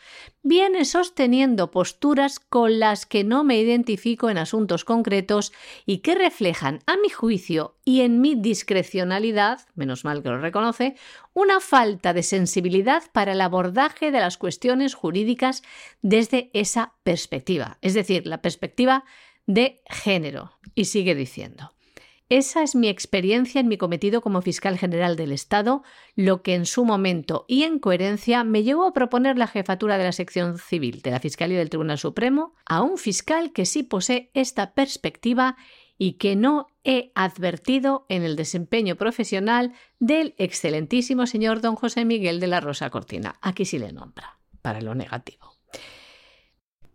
viene 0.43 0.87
sosteniendo 0.87 1.71
posturas 1.71 2.41
con 2.41 2.79
las 2.79 3.05
que 3.05 3.25
no 3.25 3.45
me 3.45 3.61
identifico 3.61 4.31
en 4.31 4.39
asuntos 4.39 4.87
concretos 4.87 5.53
y 5.85 5.99
que 5.99 6.15
reflejan, 6.15 6.79
a 6.87 6.97
mi 6.97 7.11
juicio 7.11 7.77
y 7.85 8.01
en 8.01 8.23
mi 8.23 8.37
discrecionalidad, 8.37 9.61
menos 9.75 10.05
mal 10.05 10.23
que 10.23 10.31
lo 10.31 10.41
reconoce, 10.41 10.97
una 11.35 11.61
falta 11.61 12.15
de 12.15 12.23
sensibilidad 12.23 13.03
para 13.13 13.33
el 13.33 13.41
abordaje 13.43 14.11
de 14.11 14.21
las 14.21 14.39
cuestiones 14.39 14.95
jurídicas 14.95 15.63
desde 16.01 16.51
esa 16.55 16.95
perspectiva, 17.03 17.77
es 17.83 17.93
decir, 17.93 18.27
la 18.27 18.41
perspectiva 18.41 19.05
de 19.47 19.83
género. 19.91 20.53
Y 20.75 20.87
sigue 20.87 21.15
diciendo. 21.15 21.73
Esa 22.31 22.63
es 22.63 22.77
mi 22.77 22.89
experiencia 22.89 23.61
en 23.61 23.67
mi 23.67 23.77
cometido 23.77 24.21
como 24.21 24.41
fiscal 24.41 24.79
general 24.79 25.17
del 25.17 25.33
Estado, 25.33 25.83
lo 26.15 26.43
que 26.43 26.55
en 26.55 26.65
su 26.65 26.85
momento 26.85 27.45
y 27.49 27.65
en 27.65 27.81
coherencia 27.81 28.45
me 28.45 28.63
llevó 28.63 28.85
a 28.85 28.93
proponer 28.93 29.37
la 29.37 29.49
jefatura 29.49 29.99
de 29.99 30.05
la 30.05 30.13
sección 30.13 30.57
civil 30.57 31.03
de 31.03 31.11
la 31.11 31.19
Fiscalía 31.19 31.59
del 31.59 31.71
Tribunal 31.71 31.99
Supremo 31.99 32.55
a 32.67 32.83
un 32.83 32.99
fiscal 32.99 33.53
que 33.53 33.67
sí 33.67 33.83
posee 33.83 34.31
esta 34.33 34.75
perspectiva 34.75 35.57
y 35.99 36.13
que 36.15 36.37
no 36.37 36.69
he 36.85 37.11
advertido 37.17 38.07
en 38.09 38.23
el 38.23 38.37
desempeño 38.37 38.95
profesional 38.95 39.73
del 39.99 40.37
excelentísimo 40.39 41.27
señor 41.27 41.61
don 41.61 41.75
José 41.75 42.05
Miguel 42.05 42.39
de 42.39 42.47
la 42.47 42.61
Rosa 42.61 42.91
Cortina. 42.91 43.39
Aquí 43.41 43.65
sí 43.65 43.81
le 43.81 43.93
nombra, 43.93 44.39
para 44.63 44.81
lo 44.81 44.95
negativo. 44.95 45.50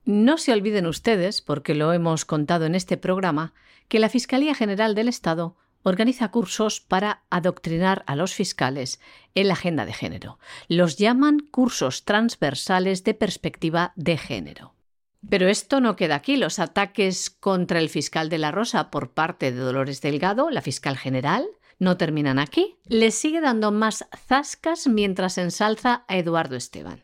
No 0.06 0.38
se 0.38 0.54
olviden 0.54 0.86
ustedes, 0.86 1.42
porque 1.42 1.74
lo 1.74 1.92
hemos 1.92 2.26
contado 2.26 2.66
en 2.66 2.76
este 2.76 2.96
programa, 2.96 3.54
que 3.88 4.00
la 4.00 4.10
Fiscalía 4.10 4.54
General 4.54 4.94
del 4.94 5.08
Estado 5.08 5.58
organiza 5.82 6.30
cursos 6.30 6.80
para 6.80 7.24
adoctrinar 7.30 8.04
a 8.08 8.16
los 8.16 8.34
fiscales 8.34 9.00
en 9.34 9.48
la 9.48 9.54
agenda 9.54 9.86
de 9.86 9.94
género. 9.94 10.40
Los 10.68 10.98
llaman 10.98 11.40
cursos 11.40 12.06
transversales 12.06 13.04
de 13.04 13.14
perspectiva 13.16 13.94
de 13.96 14.18
género. 14.18 14.74
Pero 15.28 15.48
esto 15.48 15.82
no 15.82 15.96
queda 15.96 16.16
aquí. 16.16 16.38
Los 16.38 16.60
ataques 16.60 17.32
contra 17.32 17.80
el 17.80 17.90
fiscal 17.90 18.30
de 18.30 18.38
la 18.38 18.52
Rosa 18.52 18.92
por 18.92 19.12
parte 19.12 19.52
de 19.52 19.60
Dolores 19.60 20.02
Delgado, 20.02 20.52
la 20.52 20.62
fiscal 20.62 20.98
general, 20.98 21.48
no 21.80 21.98
terminan 21.98 22.40
aquí. 22.40 22.78
Le 22.86 23.12
sigue 23.12 23.42
dando 23.42 23.72
más 23.72 24.06
zascas 24.28 24.88
mientras 24.88 25.38
ensalza 25.38 26.06
a 26.08 26.18
Eduardo 26.18 26.56
Esteban. 26.56 27.04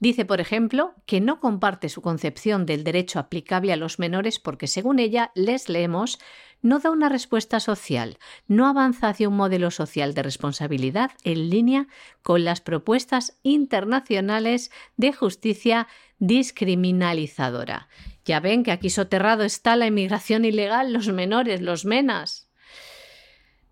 Dice, 0.00 0.24
por 0.24 0.40
ejemplo, 0.40 0.94
que 1.04 1.20
no 1.20 1.40
comparte 1.40 1.90
su 1.90 2.00
concepción 2.00 2.64
del 2.64 2.84
derecho 2.84 3.18
aplicable 3.18 3.74
a 3.74 3.76
los 3.76 3.98
menores 3.98 4.38
porque, 4.38 4.66
según 4.66 4.98
ella, 4.98 5.30
les 5.34 5.68
leemos, 5.68 6.18
no 6.62 6.78
da 6.78 6.90
una 6.90 7.10
respuesta 7.10 7.60
social, 7.60 8.18
no 8.48 8.66
avanza 8.66 9.10
hacia 9.10 9.28
un 9.28 9.36
modelo 9.36 9.70
social 9.70 10.14
de 10.14 10.22
responsabilidad 10.22 11.10
en 11.22 11.50
línea 11.50 11.86
con 12.22 12.44
las 12.44 12.62
propuestas 12.62 13.38
internacionales 13.42 14.70
de 14.96 15.12
justicia 15.12 15.86
discriminalizadora. 16.18 17.88
Ya 18.24 18.40
ven 18.40 18.62
que 18.62 18.72
aquí 18.72 18.88
soterrado 18.88 19.44
está 19.44 19.76
la 19.76 19.86
inmigración 19.86 20.46
ilegal, 20.46 20.94
los 20.94 21.08
menores, 21.08 21.60
los 21.60 21.84
menas. 21.84 22.48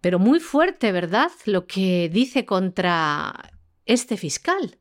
Pero 0.03 0.19
muy 0.19 0.41
fuerte, 0.41 0.93
¿verdad? 0.93 1.31
Lo 1.47 1.67
que 1.67 2.11
dice 2.13 2.45
contra 2.45 3.51
este 3.87 4.19
fiscal 4.19 4.79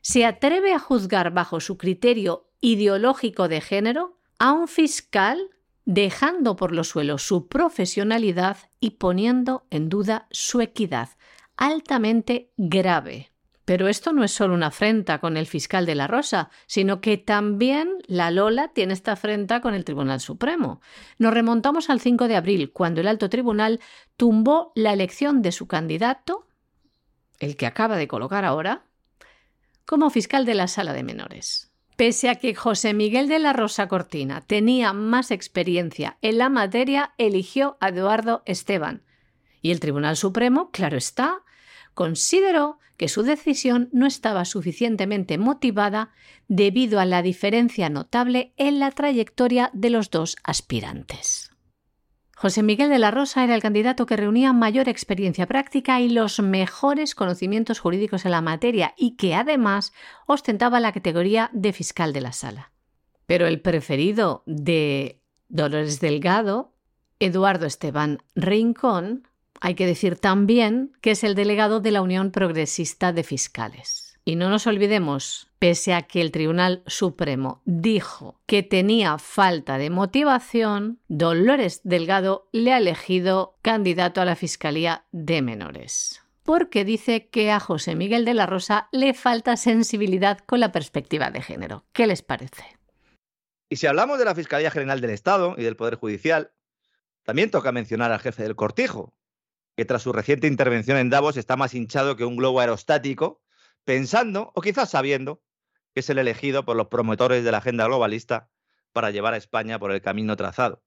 se 0.00 0.24
atreve 0.24 0.72
a 0.72 0.78
juzgar 0.78 1.32
bajo 1.32 1.60
su 1.60 1.76
criterio 1.76 2.48
ideológico 2.60 3.48
de 3.48 3.60
género 3.60 4.18
a 4.38 4.52
un 4.52 4.68
fiscal 4.68 5.50
dejando 5.84 6.56
por 6.56 6.72
los 6.72 6.88
suelos 6.88 7.22
su 7.22 7.48
profesionalidad 7.48 8.56
y 8.80 8.90
poniendo 8.90 9.66
en 9.70 9.88
duda 9.88 10.26
su 10.30 10.60
equidad, 10.60 11.08
altamente 11.56 12.52
grave. 12.56 13.32
Pero 13.64 13.88
esto 13.88 14.12
no 14.12 14.24
es 14.24 14.32
solo 14.32 14.54
una 14.54 14.68
afrenta 14.68 15.20
con 15.20 15.36
el 15.36 15.46
fiscal 15.46 15.86
de 15.86 15.94
la 15.94 16.08
Rosa, 16.08 16.50
sino 16.66 17.00
que 17.00 17.18
también 17.18 17.98
la 18.06 18.30
Lola 18.30 18.68
tiene 18.68 18.94
esta 18.94 19.12
afrenta 19.12 19.60
con 19.60 19.74
el 19.74 19.84
Tribunal 19.84 20.20
Supremo. 20.20 20.80
Nos 21.18 21.32
remontamos 21.32 21.88
al 21.88 22.00
5 22.00 22.26
de 22.26 22.36
abril, 22.36 22.72
cuando 22.72 23.00
el 23.00 23.06
alto 23.06 23.30
tribunal 23.30 23.78
tumbó 24.16 24.72
la 24.74 24.92
elección 24.92 25.40
de 25.40 25.52
su 25.52 25.68
candidato, 25.68 26.48
el 27.38 27.56
que 27.56 27.66
acaba 27.66 27.96
de 27.96 28.08
colocar 28.08 28.44
ahora, 28.44 28.86
como 29.90 30.08
fiscal 30.08 30.46
de 30.46 30.54
la 30.54 30.68
sala 30.68 30.92
de 30.92 31.02
menores. 31.02 31.72
Pese 31.96 32.28
a 32.28 32.36
que 32.36 32.54
José 32.54 32.94
Miguel 32.94 33.26
de 33.26 33.40
la 33.40 33.52
Rosa 33.52 33.88
Cortina 33.88 34.40
tenía 34.40 34.92
más 34.92 35.32
experiencia 35.32 36.16
en 36.22 36.38
la 36.38 36.48
materia, 36.48 37.12
eligió 37.18 37.76
a 37.80 37.88
Eduardo 37.88 38.44
Esteban. 38.46 39.02
Y 39.60 39.72
el 39.72 39.80
Tribunal 39.80 40.16
Supremo, 40.16 40.70
claro 40.70 40.96
está, 40.96 41.42
consideró 41.92 42.78
que 42.96 43.08
su 43.08 43.24
decisión 43.24 43.88
no 43.90 44.06
estaba 44.06 44.44
suficientemente 44.44 45.38
motivada 45.38 46.12
debido 46.46 47.00
a 47.00 47.04
la 47.04 47.20
diferencia 47.20 47.88
notable 47.88 48.52
en 48.58 48.78
la 48.78 48.92
trayectoria 48.92 49.70
de 49.72 49.90
los 49.90 50.08
dos 50.10 50.36
aspirantes. 50.44 51.49
José 52.40 52.62
Miguel 52.62 52.88
de 52.88 52.98
la 52.98 53.10
Rosa 53.10 53.44
era 53.44 53.54
el 53.54 53.60
candidato 53.60 54.06
que 54.06 54.16
reunía 54.16 54.54
mayor 54.54 54.88
experiencia 54.88 55.46
práctica 55.46 56.00
y 56.00 56.08
los 56.08 56.40
mejores 56.40 57.14
conocimientos 57.14 57.80
jurídicos 57.80 58.24
en 58.24 58.30
la 58.30 58.40
materia 58.40 58.94
y 58.96 59.16
que 59.16 59.34
además 59.34 59.92
ostentaba 60.24 60.80
la 60.80 60.92
categoría 60.92 61.50
de 61.52 61.74
fiscal 61.74 62.14
de 62.14 62.22
la 62.22 62.32
sala. 62.32 62.72
Pero 63.26 63.46
el 63.46 63.60
preferido 63.60 64.42
de 64.46 65.20
Dolores 65.50 66.00
Delgado, 66.00 66.72
Eduardo 67.18 67.66
Esteban 67.66 68.22
Rincón, 68.34 69.28
hay 69.60 69.74
que 69.74 69.84
decir 69.84 70.16
también 70.16 70.92
que 71.02 71.10
es 71.10 71.24
el 71.24 71.34
delegado 71.34 71.80
de 71.80 71.90
la 71.90 72.00
Unión 72.00 72.30
Progresista 72.30 73.12
de 73.12 73.22
Fiscales. 73.22 74.09
Y 74.24 74.36
no 74.36 74.50
nos 74.50 74.66
olvidemos, 74.66 75.48
pese 75.58 75.94
a 75.94 76.02
que 76.02 76.20
el 76.20 76.30
Tribunal 76.30 76.82
Supremo 76.86 77.62
dijo 77.64 78.40
que 78.46 78.62
tenía 78.62 79.18
falta 79.18 79.78
de 79.78 79.90
motivación, 79.90 81.00
Dolores 81.08 81.80
Delgado 81.84 82.48
le 82.52 82.72
ha 82.72 82.78
elegido 82.78 83.56
candidato 83.62 84.20
a 84.20 84.24
la 84.24 84.36
Fiscalía 84.36 85.06
de 85.10 85.42
Menores. 85.42 86.22
Porque 86.42 86.84
dice 86.84 87.28
que 87.28 87.50
a 87.50 87.60
José 87.60 87.94
Miguel 87.94 88.24
de 88.24 88.34
la 88.34 88.46
Rosa 88.46 88.88
le 88.92 89.14
falta 89.14 89.56
sensibilidad 89.56 90.38
con 90.38 90.60
la 90.60 90.72
perspectiva 90.72 91.30
de 91.30 91.42
género. 91.42 91.84
¿Qué 91.92 92.06
les 92.06 92.22
parece? 92.22 92.64
Y 93.68 93.76
si 93.76 93.86
hablamos 93.86 94.18
de 94.18 94.24
la 94.24 94.34
Fiscalía 94.34 94.70
General 94.70 95.00
del 95.00 95.10
Estado 95.10 95.54
y 95.56 95.62
del 95.62 95.76
Poder 95.76 95.94
Judicial, 95.94 96.52
también 97.22 97.50
toca 97.50 97.72
mencionar 97.72 98.10
al 98.10 98.20
jefe 98.20 98.42
del 98.42 98.56
cortijo, 98.56 99.14
que 99.76 99.84
tras 99.84 100.02
su 100.02 100.12
reciente 100.12 100.46
intervención 100.46 100.96
en 100.98 101.10
Davos 101.10 101.36
está 101.36 101.56
más 101.56 101.74
hinchado 101.74 102.16
que 102.16 102.24
un 102.24 102.36
globo 102.36 102.60
aerostático, 102.60 103.40
pensando, 103.84 104.52
o 104.54 104.60
quizás 104.60 104.90
sabiendo, 104.90 105.42
que 105.94 106.00
es 106.00 106.10
el 106.10 106.18
elegido 106.18 106.64
por 106.64 106.76
los 106.76 106.88
promotores 106.88 107.44
de 107.44 107.50
la 107.50 107.58
agenda 107.58 107.86
globalista 107.86 108.48
para 108.92 109.10
llevar 109.10 109.34
a 109.34 109.36
España 109.36 109.78
por 109.78 109.92
el 109.92 110.00
camino 110.00 110.36
trazado. 110.36 110.82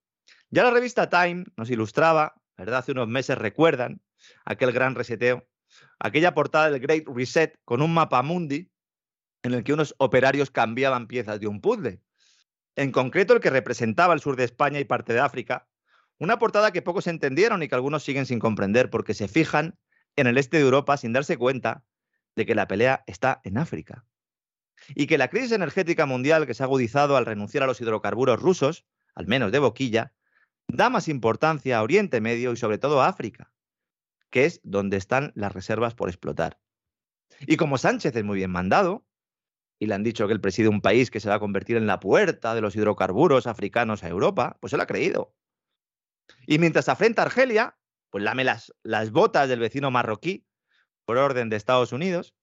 Ya 0.49 0.63
la 0.63 0.71
revista 0.71 1.09
Time 1.09 1.45
nos 1.57 1.69
ilustraba, 1.69 2.35
¿verdad? 2.57 2.79
Hace 2.79 2.91
unos 2.91 3.07
meses 3.07 3.37
recuerdan 3.37 4.01
aquel 4.45 4.71
gran 4.71 4.95
reseteo, 4.95 5.47
aquella 5.99 6.33
portada 6.33 6.69
del 6.69 6.79
Great 6.79 7.07
Reset 7.07 7.59
con 7.65 7.81
un 7.81 7.93
mapa 7.93 8.21
mundi 8.21 8.71
en 9.41 9.53
el 9.53 9.63
que 9.63 9.73
unos 9.73 9.95
operarios 9.97 10.51
cambiaban 10.51 11.07
piezas 11.07 11.39
de 11.39 11.47
un 11.47 11.59
puzzle. 11.59 12.01
En 12.75 12.91
concreto, 12.91 13.33
el 13.33 13.39
que 13.39 13.49
representaba 13.49 14.13
el 14.13 14.21
sur 14.21 14.35
de 14.35 14.45
España 14.45 14.79
y 14.79 14.85
parte 14.85 15.13
de 15.13 15.19
África, 15.19 15.67
una 16.17 16.39
portada 16.39 16.71
que 16.71 16.81
pocos 16.81 17.07
entendieron 17.07 17.61
y 17.61 17.67
que 17.67 17.75
algunos 17.75 18.03
siguen 18.03 18.25
sin 18.25 18.39
comprender 18.39 18.89
porque 18.89 19.13
se 19.13 19.27
fijan 19.27 19.77
en 20.15 20.27
el 20.27 20.37
este 20.37 20.57
de 20.57 20.63
Europa 20.63 20.95
sin 20.97 21.13
darse 21.13 21.37
cuenta 21.37 21.83
de 22.35 22.45
que 22.45 22.55
la 22.55 22.67
pelea 22.67 23.03
está 23.07 23.41
en 23.43 23.57
África. 23.57 24.05
Y 24.95 25.07
que 25.07 25.17
la 25.17 25.29
crisis 25.29 25.51
energética 25.51 26.05
mundial 26.05 26.45
que 26.45 26.53
se 26.53 26.63
ha 26.63 26.65
agudizado 26.65 27.15
al 27.15 27.25
renunciar 27.25 27.63
a 27.63 27.67
los 27.67 27.79
hidrocarburos 27.79 28.41
rusos, 28.41 28.85
al 29.15 29.27
menos 29.27 29.51
de 29.51 29.59
boquilla, 29.59 30.13
da 30.67 30.89
más 30.89 31.07
importancia 31.07 31.77
a 31.77 31.83
Oriente 31.83 32.21
Medio 32.21 32.51
y 32.51 32.57
sobre 32.57 32.77
todo 32.77 33.01
a 33.01 33.07
África, 33.07 33.53
que 34.29 34.45
es 34.45 34.59
donde 34.63 34.97
están 34.97 35.31
las 35.35 35.53
reservas 35.53 35.93
por 35.93 36.09
explotar. 36.09 36.59
Y 37.41 37.57
como 37.57 37.77
Sánchez 37.77 38.15
es 38.15 38.23
muy 38.23 38.37
bien 38.37 38.51
mandado, 38.51 39.05
y 39.79 39.87
le 39.87 39.95
han 39.95 40.03
dicho 40.03 40.27
que 40.27 40.33
él 40.33 40.41
preside 40.41 40.69
un 40.69 40.81
país 40.81 41.11
que 41.11 41.19
se 41.19 41.29
va 41.29 41.35
a 41.35 41.39
convertir 41.39 41.77
en 41.77 41.87
la 41.87 41.99
puerta 41.99 42.55
de 42.55 42.61
los 42.61 42.75
hidrocarburos 42.75 43.47
africanos 43.47 44.03
a 44.03 44.07
Europa, 44.07 44.57
pues 44.61 44.73
él 44.73 44.81
ha 44.81 44.85
creído. 44.85 45.35
Y 46.47 46.57
mientras 46.59 46.89
afrenta 46.89 47.23
Argelia, 47.23 47.77
pues 48.09 48.23
lame 48.23 48.43
las, 48.43 48.73
las 48.83 49.11
botas 49.11 49.49
del 49.49 49.59
vecino 49.59 49.91
marroquí 49.91 50.45
por 51.05 51.17
orden 51.17 51.49
de 51.49 51.55
Estados 51.55 51.91
Unidos. 51.91 52.33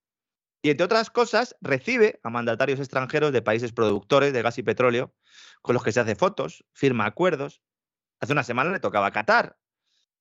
Y 0.62 0.70
entre 0.70 0.84
otras 0.84 1.10
cosas, 1.10 1.56
recibe 1.60 2.20
a 2.22 2.30
mandatarios 2.30 2.80
extranjeros 2.80 3.32
de 3.32 3.42
países 3.42 3.72
productores 3.72 4.32
de 4.32 4.42
gas 4.42 4.58
y 4.58 4.62
petróleo 4.62 5.14
con 5.62 5.74
los 5.74 5.82
que 5.82 5.92
se 5.92 6.00
hace 6.00 6.14
fotos, 6.14 6.64
firma 6.72 7.06
acuerdos. 7.06 7.62
Hace 8.20 8.32
una 8.32 8.42
semana 8.42 8.70
le 8.70 8.80
tocaba 8.80 9.10
Qatar. 9.10 9.58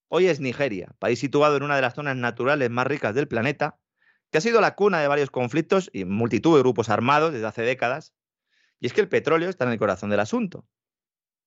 Hoy 0.07 0.27
es 0.27 0.39
Nigeria, 0.39 0.95
país 0.97 1.19
situado 1.19 1.57
en 1.57 1.63
una 1.63 1.75
de 1.75 1.81
las 1.81 1.93
zonas 1.93 2.15
naturales 2.15 2.69
más 2.69 2.87
ricas 2.87 3.13
del 3.13 3.27
planeta, 3.27 3.79
que 4.31 4.37
ha 4.37 4.41
sido 4.41 4.61
la 4.61 4.75
cuna 4.75 5.01
de 5.01 5.07
varios 5.07 5.29
conflictos 5.29 5.89
y 5.93 6.05
multitud 6.05 6.55
de 6.55 6.61
grupos 6.61 6.89
armados 6.89 7.33
desde 7.33 7.47
hace 7.47 7.61
décadas. 7.63 8.13
Y 8.79 8.87
es 8.87 8.93
que 8.93 9.01
el 9.01 9.09
petróleo 9.09 9.49
está 9.49 9.65
en 9.65 9.71
el 9.71 9.79
corazón 9.79 10.09
del 10.09 10.19
asunto. 10.21 10.65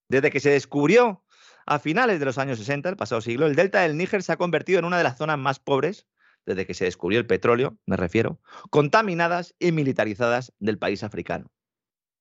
Desde 0.09 0.31
que 0.31 0.41
se 0.41 0.51
descubrió 0.51 1.25
a 1.65 1.79
finales 1.79 2.19
de 2.19 2.27
los 2.27 2.39
años 2.39 2.59
60, 2.59 2.91
el 2.91 2.97
pasado 2.97 3.21
siglo, 3.21 3.47
el 3.47 3.55
delta 3.55 3.81
del 3.81 3.97
Níger 3.97 4.23
se 4.23 4.33
ha 4.33 4.37
convertido 4.37 4.79
en 4.79 4.85
una 4.85 4.99
de 4.99 5.05
las 5.05 5.17
zonas 5.17 5.39
más 5.39 5.59
pobres, 5.59 6.07
desde 6.47 6.67
que 6.67 6.75
se 6.75 6.85
descubrió 6.85 7.19
el 7.19 7.27
petróleo, 7.27 7.79
me 7.87 7.97
refiero, 7.97 8.41
contaminadas 8.71 9.55
y 9.59 9.73
militarizadas 9.73 10.53
del 10.59 10.79
país 10.79 11.03
africano. 11.03 11.51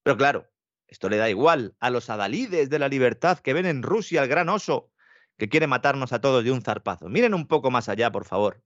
Pero 0.04 0.18
claro, 0.18 0.50
esto 0.88 1.10
le 1.10 1.18
da 1.18 1.30
igual 1.30 1.76
a 1.80 1.90
los 1.90 2.10
adalides 2.10 2.70
de 2.70 2.80
la 2.80 2.90
libertad 2.90 3.40
que 3.40 3.54
ven 3.54 3.66
en 3.66 3.84
Rusia 3.84 4.24
el 4.24 4.30
gran 4.30 4.50
oso 4.50 4.92
que 5.38 5.50
quiere 5.50 5.68
matarnos 5.68 6.14
a 6.14 6.22
todos 6.22 6.44
de 6.44 6.52
un 6.52 6.62
zarpazo. 6.62 7.10
Miren 7.10 7.34
un 7.34 7.48
poco 7.48 7.72
más 7.72 7.90
allá, 7.90 8.12
por 8.12 8.26
favor. 8.26 8.64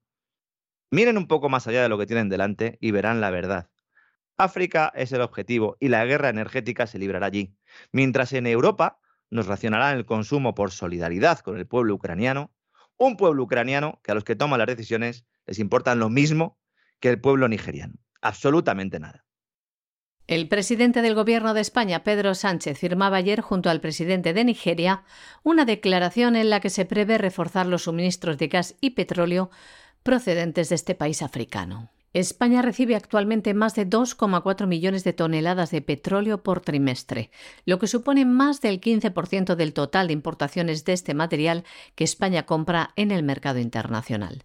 Miren 0.92 1.18
un 1.18 1.28
poco 1.28 1.50
más 1.50 1.68
allá 1.68 1.82
de 1.84 1.90
lo 1.90 1.98
que 1.98 2.06
tienen 2.06 2.30
delante 2.30 2.78
y 2.82 2.92
verán 2.92 3.22
la 3.22 3.30
verdad. 3.30 3.70
África 4.38 4.92
es 4.96 5.12
el 5.14 5.22
objetivo 5.22 5.78
y 5.80 5.88
la 5.88 6.04
guerra 6.06 6.30
energética 6.30 6.88
se 6.88 7.00
librará 7.00 7.28
allí, 7.28 7.56
mientras 7.92 8.34
en 8.34 8.48
Europa 8.48 9.00
nos 9.30 9.48
racionarán 9.48 9.96
el 9.96 10.06
consumo 10.06 10.54
por 10.54 10.72
solidaridad 10.72 11.40
con 11.40 11.58
el 11.58 11.66
pueblo 11.66 11.96
ucraniano, 11.96 12.52
un 12.98 13.18
pueblo 13.18 13.44
ucraniano 13.44 14.00
que 14.04 14.12
a 14.12 14.16
los 14.16 14.24
que 14.24 14.36
toman 14.36 14.60
las 14.60 14.68
decisiones 14.68 15.26
les 15.46 15.60
importan 15.60 16.00
lo 16.00 16.10
mismo 16.10 16.60
que 17.00 17.10
el 17.10 17.20
pueblo 17.20 17.48
nigeriano. 17.48 17.96
Absolutamente 18.22 19.00
nada. 19.00 19.26
El 20.28 20.48
presidente 20.48 21.04
del 21.04 21.14
Gobierno 21.14 21.54
de 21.54 21.62
España, 21.62 22.04
Pedro 22.04 22.34
Sánchez, 22.34 22.80
firmaba 22.80 23.18
ayer 23.18 23.42
junto 23.42 23.70
al 23.70 23.80
presidente 23.80 24.34
de 24.34 24.44
Nigeria 24.44 25.04
una 25.44 25.66
declaración 25.66 26.36
en 26.36 26.50
la 26.50 26.62
que 26.62 26.72
se 26.72 26.86
prevé 26.86 27.20
reforzar 27.20 27.68
los 27.68 27.84
suministros 27.84 28.40
de 28.40 28.48
gas 28.48 28.76
y 28.82 28.92
petróleo 28.92 29.52
procedentes 30.02 30.70
de 30.70 30.76
este 30.76 30.96
país 30.96 31.22
africano. 31.22 31.92
España 32.14 32.62
recibe 32.62 32.96
actualmente 32.96 33.54
más 33.54 33.76
de 33.76 33.88
2,4 33.88 34.68
millones 34.68 35.04
de 35.04 35.14
toneladas 35.14 35.70
de 35.70 35.82
petróleo 35.82 36.42
por 36.42 36.62
trimestre, 36.62 37.30
lo 37.66 37.78
que 37.78 37.88
supone 37.88 38.24
más 38.26 38.62
del 38.62 38.80
15% 38.80 39.56
del 39.56 39.74
total 39.74 40.08
de 40.08 40.14
importaciones 40.14 40.86
de 40.86 40.94
este 40.94 41.14
material 41.14 41.66
que 41.94 42.06
España 42.06 42.46
compra 42.46 42.92
en 42.96 43.12
el 43.12 43.22
mercado 43.22 43.60
internacional. 43.60 44.44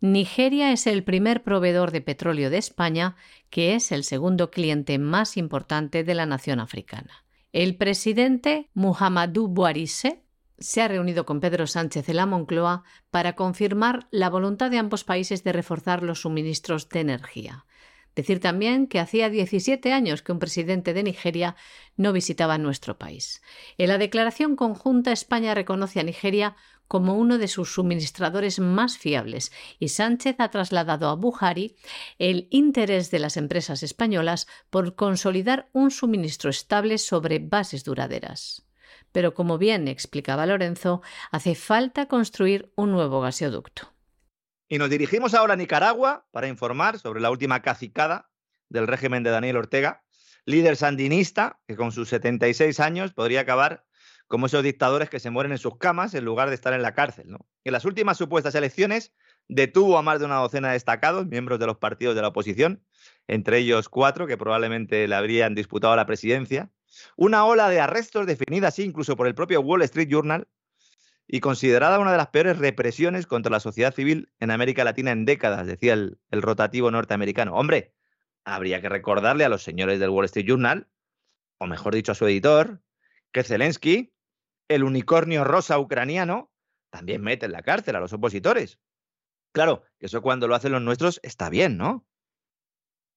Nigeria 0.00 0.72
es 0.72 0.86
el 0.86 1.04
primer 1.04 1.42
proveedor 1.42 1.90
de 1.90 2.00
petróleo 2.00 2.48
de 2.48 2.56
España, 2.56 3.16
que 3.50 3.74
es 3.74 3.92
el 3.92 4.02
segundo 4.02 4.50
cliente 4.50 4.98
más 4.98 5.36
importante 5.36 6.04
de 6.04 6.14
la 6.14 6.24
nación 6.24 6.58
africana. 6.58 7.26
El 7.52 7.76
presidente 7.76 8.70
Muhammadu 8.72 9.48
Buhari 9.48 9.86
se 9.86 10.22
ha 10.80 10.88
reunido 10.88 11.26
con 11.26 11.40
Pedro 11.40 11.66
Sánchez 11.66 12.08
en 12.08 12.16
la 12.16 12.24
Moncloa 12.24 12.82
para 13.10 13.34
confirmar 13.34 14.06
la 14.10 14.30
voluntad 14.30 14.70
de 14.70 14.78
ambos 14.78 15.04
países 15.04 15.44
de 15.44 15.52
reforzar 15.52 16.02
los 16.02 16.22
suministros 16.22 16.88
de 16.88 17.00
energía. 17.00 17.66
Decir 18.16 18.40
también 18.40 18.86
que 18.86 19.00
hacía 19.00 19.30
17 19.30 19.92
años 19.92 20.22
que 20.22 20.32
un 20.32 20.38
presidente 20.38 20.94
de 20.94 21.02
Nigeria 21.02 21.56
no 21.96 22.12
visitaba 22.12 22.58
nuestro 22.58 22.98
país. 22.98 23.42
En 23.78 23.88
la 23.88 23.98
declaración 23.98 24.56
conjunta 24.56 25.12
España 25.12 25.54
reconoce 25.54 26.00
a 26.00 26.04
Nigeria 26.04 26.56
como 26.90 27.14
uno 27.14 27.38
de 27.38 27.46
sus 27.46 27.72
suministradores 27.72 28.58
más 28.58 28.98
fiables 28.98 29.52
y 29.78 29.90
Sánchez 29.90 30.34
ha 30.40 30.50
trasladado 30.50 31.08
a 31.08 31.14
Buhari 31.14 31.76
el 32.18 32.48
interés 32.50 33.12
de 33.12 33.20
las 33.20 33.36
empresas 33.36 33.84
españolas 33.84 34.48
por 34.70 34.96
consolidar 34.96 35.68
un 35.72 35.92
suministro 35.92 36.50
estable 36.50 36.98
sobre 36.98 37.38
bases 37.38 37.84
duraderas. 37.84 38.66
Pero 39.12 39.34
como 39.34 39.56
bien 39.56 39.86
explicaba 39.86 40.46
Lorenzo, 40.46 41.00
hace 41.30 41.54
falta 41.54 42.06
construir 42.06 42.72
un 42.74 42.90
nuevo 42.90 43.20
gasoducto. 43.20 43.94
Y 44.68 44.78
nos 44.78 44.90
dirigimos 44.90 45.34
ahora 45.34 45.52
a 45.52 45.56
Nicaragua 45.56 46.26
para 46.32 46.48
informar 46.48 46.98
sobre 46.98 47.20
la 47.20 47.30
última 47.30 47.62
cacicada 47.62 48.32
del 48.68 48.88
régimen 48.88 49.22
de 49.22 49.30
Daniel 49.30 49.58
Ortega, 49.58 50.02
líder 50.44 50.74
sandinista 50.74 51.60
que 51.68 51.76
con 51.76 51.92
sus 51.92 52.08
76 52.08 52.80
años 52.80 53.12
podría 53.12 53.42
acabar 53.42 53.84
como 54.30 54.46
esos 54.46 54.62
dictadores 54.62 55.10
que 55.10 55.18
se 55.18 55.28
mueren 55.28 55.50
en 55.50 55.58
sus 55.58 55.76
camas 55.76 56.14
en 56.14 56.24
lugar 56.24 56.50
de 56.50 56.54
estar 56.54 56.72
en 56.72 56.82
la 56.82 56.94
cárcel. 56.94 57.28
¿no? 57.28 57.48
En 57.64 57.72
las 57.72 57.84
últimas 57.84 58.16
supuestas 58.16 58.54
elecciones 58.54 59.12
detuvo 59.48 59.98
a 59.98 60.02
más 60.02 60.20
de 60.20 60.26
una 60.26 60.36
docena 60.36 60.68
de 60.68 60.74
destacados 60.74 61.26
miembros 61.26 61.58
de 61.58 61.66
los 61.66 61.78
partidos 61.78 62.14
de 62.14 62.22
la 62.22 62.28
oposición, 62.28 62.80
entre 63.26 63.58
ellos 63.58 63.88
cuatro 63.88 64.28
que 64.28 64.38
probablemente 64.38 65.08
le 65.08 65.16
habrían 65.16 65.56
disputado 65.56 65.96
la 65.96 66.06
presidencia. 66.06 66.70
Una 67.16 67.44
ola 67.44 67.68
de 67.68 67.80
arrestos 67.80 68.24
definida 68.24 68.68
así 68.68 68.84
incluso 68.84 69.16
por 69.16 69.26
el 69.26 69.34
propio 69.34 69.62
Wall 69.62 69.82
Street 69.82 70.08
Journal 70.08 70.46
y 71.26 71.40
considerada 71.40 71.98
una 71.98 72.12
de 72.12 72.18
las 72.18 72.28
peores 72.28 72.56
represiones 72.56 73.26
contra 73.26 73.50
la 73.50 73.58
sociedad 73.58 73.92
civil 73.92 74.30
en 74.38 74.52
América 74.52 74.84
Latina 74.84 75.10
en 75.10 75.24
décadas, 75.24 75.66
decía 75.66 75.94
el, 75.94 76.20
el 76.30 76.40
rotativo 76.40 76.88
norteamericano. 76.92 77.56
Hombre, 77.56 77.94
habría 78.44 78.80
que 78.80 78.88
recordarle 78.88 79.44
a 79.44 79.48
los 79.48 79.64
señores 79.64 79.98
del 79.98 80.10
Wall 80.10 80.26
Street 80.26 80.46
Journal, 80.46 80.86
o 81.58 81.66
mejor 81.66 81.96
dicho 81.96 82.12
a 82.12 82.14
su 82.14 82.28
editor, 82.28 82.80
que 83.32 83.42
Zelensky 83.42 84.12
el 84.70 84.84
unicornio 84.84 85.42
rosa 85.42 85.80
ucraniano, 85.80 86.52
también 86.90 87.22
mete 87.22 87.46
en 87.46 87.52
la 87.52 87.62
cárcel 87.62 87.96
a 87.96 88.00
los 88.00 88.12
opositores. 88.12 88.78
Claro, 89.52 89.82
eso 89.98 90.22
cuando 90.22 90.46
lo 90.46 90.54
hacen 90.54 90.70
los 90.70 90.80
nuestros 90.80 91.18
está 91.24 91.50
bien, 91.50 91.76
¿no? 91.76 92.06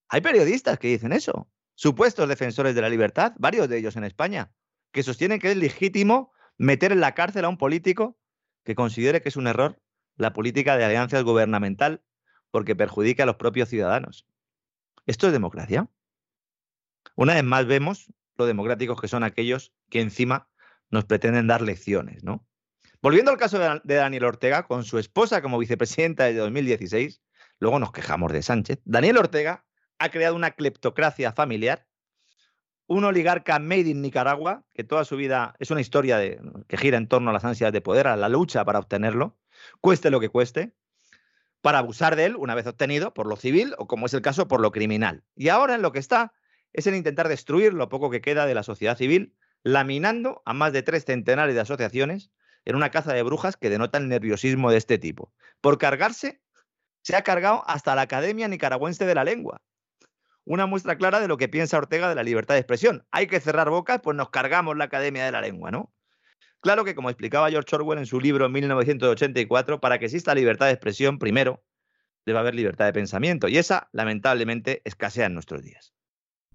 Hay 0.10 0.22
periodistas 0.22 0.80
que 0.80 0.88
dicen 0.88 1.14
eso, 1.14 1.48
supuestos 1.76 2.28
defensores 2.28 2.74
de 2.74 2.82
la 2.82 2.90
libertad, 2.90 3.34
varios 3.38 3.70
de 3.70 3.78
ellos 3.78 3.96
en 3.96 4.04
España, 4.04 4.52
que 4.92 5.04
sostienen 5.04 5.40
que 5.40 5.52
es 5.52 5.58
legítimo 5.58 6.34
meter 6.58 6.92
en 6.92 7.02
la 7.02 7.14
cárcel 7.14 7.46
a 7.46 7.50
un 7.50 7.60
político 7.60 8.18
que 8.64 8.74
considere 8.74 9.22
que 9.22 9.30
es 9.30 9.38
un 9.38 9.46
error 9.46 9.80
la 10.16 10.34
política 10.34 10.76
de 10.76 10.86
alianzas 10.86 11.24
gubernamental 11.24 12.04
porque 12.50 12.76
perjudica 12.76 13.24
a 13.24 13.26
los 13.28 13.36
propios 13.36 13.70
ciudadanos. 13.70 14.26
¿Esto 15.06 15.28
es 15.28 15.34
democracia? 15.34 15.88
Una 17.16 17.36
vez 17.36 17.44
más 17.44 17.68
vemos 17.68 18.12
lo 18.38 18.48
democráticos 18.48 19.00
que 19.00 19.08
son 19.08 19.24
aquellos 19.24 19.72
que 19.92 20.02
encima 20.02 20.50
nos 20.94 21.06
pretenden 21.06 21.48
dar 21.48 21.62
lecciones, 21.62 22.24
¿no? 22.24 22.46
Volviendo 23.02 23.32
al 23.32 23.38
caso 23.38 23.60
de 23.60 23.96
Daniel 23.96 24.26
Ortega, 24.26 24.68
con 24.68 24.86
su 24.86 25.00
esposa 25.00 25.42
como 25.42 25.58
vicepresidenta 25.58 26.26
desde 26.26 26.40
2016, 26.40 27.22
luego 27.60 27.80
nos 27.80 27.92
quejamos 27.92 28.32
de 28.32 28.44
Sánchez, 28.44 28.80
Daniel 28.86 29.18
Ortega 29.18 29.66
ha 29.98 30.10
creado 30.10 30.36
una 30.36 30.52
cleptocracia 30.52 31.34
familiar, 31.34 31.88
un 32.86 33.04
oligarca 33.06 33.58
made 33.58 33.90
in 33.90 34.02
Nicaragua, 34.02 34.64
que 34.74 34.84
toda 34.84 35.04
su 35.04 35.18
vida 35.18 35.56
es 35.60 35.72
una 35.72 35.82
historia 35.82 36.20
que 36.68 36.78
gira 36.78 36.98
en 36.98 37.08
torno 37.08 37.32
a 37.32 37.34
las 37.34 37.44
ansias 37.44 37.74
de 37.74 37.82
poder, 37.82 38.08
a 38.08 38.16
la 38.16 38.30
lucha 38.30 38.64
para 38.64 38.80
obtenerlo, 38.80 39.38
cueste 39.82 40.12
lo 40.12 40.20
que 40.20 40.30
cueste, 40.30 40.76
para 41.62 41.80
abusar 41.80 42.16
de 42.16 42.26
él 42.26 42.36
una 42.38 42.54
vez 42.54 42.68
obtenido 42.68 43.14
por 43.14 43.26
lo 43.26 43.36
civil 43.36 43.74
o, 43.80 43.88
como 43.88 44.06
es 44.06 44.14
el 44.14 44.22
caso, 44.22 44.48
por 44.48 44.62
lo 44.62 44.72
criminal. 44.72 45.24
Y 45.36 45.48
ahora 45.48 45.74
en 45.76 45.82
lo 45.82 45.92
que 45.92 46.00
está 46.00 46.34
es 46.72 46.86
en 46.86 46.96
intentar 46.96 47.30
destruir 47.30 47.74
lo 47.74 47.90
poco 47.90 48.12
que 48.12 48.22
queda 48.22 48.46
de 48.46 48.54
la 48.54 48.64
sociedad 48.64 48.98
civil 48.98 49.34
laminando 49.64 50.42
a 50.46 50.54
más 50.54 50.74
de 50.74 50.84
tres 50.84 51.06
centenares 51.06 51.56
de 51.56 51.62
asociaciones 51.62 52.32
en 52.66 52.76
una 52.76 52.92
caza 52.92 53.14
de 53.14 53.24
brujas 53.24 53.58
que 53.58 53.70
denota 53.70 53.98
el 53.98 54.08
nerviosismo 54.08 54.72
de 54.72 54.78
este 54.78 54.98
tipo. 54.98 55.34
Por 55.62 55.78
cargarse, 55.78 56.42
se 57.02 57.16
ha 57.16 57.24
cargado 57.24 57.64
hasta 57.68 57.96
la 57.96 58.04
Academia 58.04 58.48
Nicaragüense 58.48 59.06
de 59.06 59.16
la 59.16 59.24
Lengua. 59.24 59.62
Una 60.46 60.66
muestra 60.66 60.98
clara 60.98 61.20
de 61.20 61.28
lo 61.28 61.38
que 61.38 61.50
piensa 61.50 61.78
Ortega 61.78 62.10
de 62.10 62.16
la 62.16 62.24
libertad 62.24 62.56
de 62.56 62.60
expresión. 62.60 63.06
Hay 63.12 63.28
que 63.28 63.40
cerrar 63.40 63.70
bocas, 63.70 64.02
pues 64.02 64.16
nos 64.16 64.30
cargamos 64.30 64.78
la 64.78 64.86
Academia 64.86 65.26
de 65.26 65.32
la 65.32 65.42
Lengua, 65.42 65.72
¿no? 65.72 65.94
Claro 66.60 66.86
que, 66.86 66.96
como 66.96 67.10
explicaba 67.10 67.50
George 67.50 67.76
Orwell 67.76 68.00
en 68.00 68.06
su 68.06 68.22
libro 68.22 68.46
en 68.46 68.52
1984, 68.54 69.82
para 69.82 70.00
que 70.00 70.06
exista 70.06 70.34
libertad 70.34 70.68
de 70.68 70.74
expresión, 70.74 71.20
primero 71.20 71.62
debe 72.26 72.40
haber 72.40 72.56
libertad 72.56 72.86
de 72.86 72.94
pensamiento, 72.94 73.50
y 73.50 73.58
esa, 73.58 73.90
lamentablemente, 73.92 74.82
escasea 74.86 75.26
en 75.26 75.34
nuestros 75.34 75.62
días. 75.62 75.94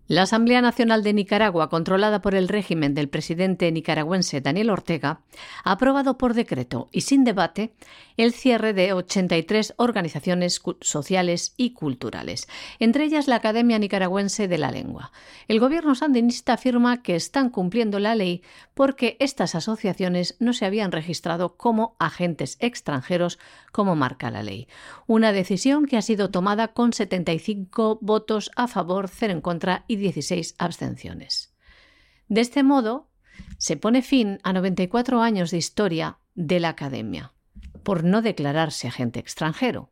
La 0.08 0.22
Asamblea 0.22 0.62
Nacional 0.62 1.02
de 1.02 1.12
Nicaragua, 1.12 1.68
controlada 1.68 2.22
por 2.22 2.34
el 2.34 2.48
régimen 2.48 2.94
del 2.94 3.10
presidente 3.10 3.70
nicaragüense 3.70 4.40
Daniel 4.40 4.70
Ortega, 4.70 5.20
ha 5.64 5.72
aprobado 5.72 6.16
por 6.16 6.32
decreto 6.32 6.88
y 6.92 7.02
sin 7.02 7.24
debate 7.24 7.74
el 8.16 8.32
cierre 8.32 8.72
de 8.72 8.94
83 8.94 9.74
organizaciones 9.76 10.62
sociales 10.80 11.52
y 11.58 11.74
culturales, 11.74 12.48
entre 12.78 13.04
ellas 13.04 13.28
la 13.28 13.36
Academia 13.36 13.78
Nicaragüense 13.78 14.48
de 14.48 14.56
la 14.56 14.70
Lengua. 14.70 15.12
El 15.46 15.60
gobierno 15.60 15.94
sandinista 15.94 16.54
afirma 16.54 17.02
que 17.02 17.14
están 17.14 17.50
cumpliendo 17.50 17.98
la 17.98 18.14
ley 18.14 18.42
porque 18.72 19.18
estas 19.20 19.54
asociaciones 19.54 20.36
no 20.40 20.54
se 20.54 20.64
habían 20.64 20.90
registrado 20.90 21.58
como 21.58 21.96
agentes 21.98 22.56
extranjeros 22.60 23.38
como 23.72 23.96
marca 23.96 24.30
la 24.30 24.42
ley. 24.42 24.68
Una 25.06 25.32
decisión 25.32 25.86
que 25.86 25.96
ha 25.96 26.02
sido 26.02 26.30
tomada 26.30 26.68
con 26.68 26.92
75 26.92 27.98
votos 28.00 28.50
a 28.56 28.68
favor, 28.68 29.08
0 29.08 29.32
en 29.32 29.40
contra 29.40 29.84
y 29.88 29.96
16 29.96 30.54
abstenciones. 30.58 31.54
De 32.28 32.40
este 32.40 32.62
modo, 32.62 33.08
se 33.58 33.76
pone 33.76 34.02
fin 34.02 34.38
a 34.42 34.52
94 34.52 35.22
años 35.22 35.50
de 35.50 35.58
historia 35.58 36.18
de 36.34 36.60
la 36.60 36.70
Academia, 36.70 37.32
por 37.82 38.04
no 38.04 38.22
declararse 38.22 38.88
agente 38.88 39.20
extranjero. 39.20 39.90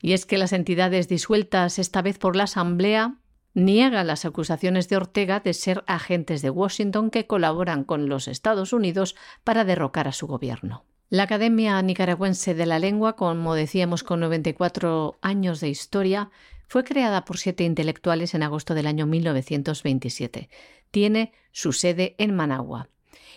Y 0.00 0.12
es 0.12 0.26
que 0.26 0.38
las 0.38 0.52
entidades 0.52 1.08
disueltas 1.08 1.78
esta 1.78 2.02
vez 2.02 2.18
por 2.18 2.36
la 2.36 2.44
Asamblea 2.44 3.18
niegan 3.54 4.06
las 4.06 4.24
acusaciones 4.24 4.88
de 4.88 4.96
Ortega 4.96 5.40
de 5.40 5.54
ser 5.54 5.84
agentes 5.86 6.42
de 6.42 6.50
Washington 6.50 7.10
que 7.10 7.26
colaboran 7.26 7.84
con 7.84 8.08
los 8.08 8.28
Estados 8.28 8.72
Unidos 8.72 9.14
para 9.44 9.64
derrocar 9.64 10.08
a 10.08 10.12
su 10.12 10.26
gobierno. 10.26 10.84
La 11.14 11.22
Academia 11.22 11.80
Nicaragüense 11.80 12.54
de 12.54 12.66
la 12.66 12.80
Lengua, 12.80 13.14
como 13.14 13.54
decíamos, 13.54 14.02
con 14.02 14.18
94 14.18 15.16
años 15.22 15.60
de 15.60 15.68
historia, 15.68 16.32
fue 16.66 16.82
creada 16.82 17.24
por 17.24 17.38
siete 17.38 17.62
intelectuales 17.62 18.34
en 18.34 18.42
agosto 18.42 18.74
del 18.74 18.88
año 18.88 19.06
1927. 19.06 20.48
Tiene 20.90 21.32
su 21.52 21.72
sede 21.72 22.16
en 22.18 22.34
Managua 22.34 22.88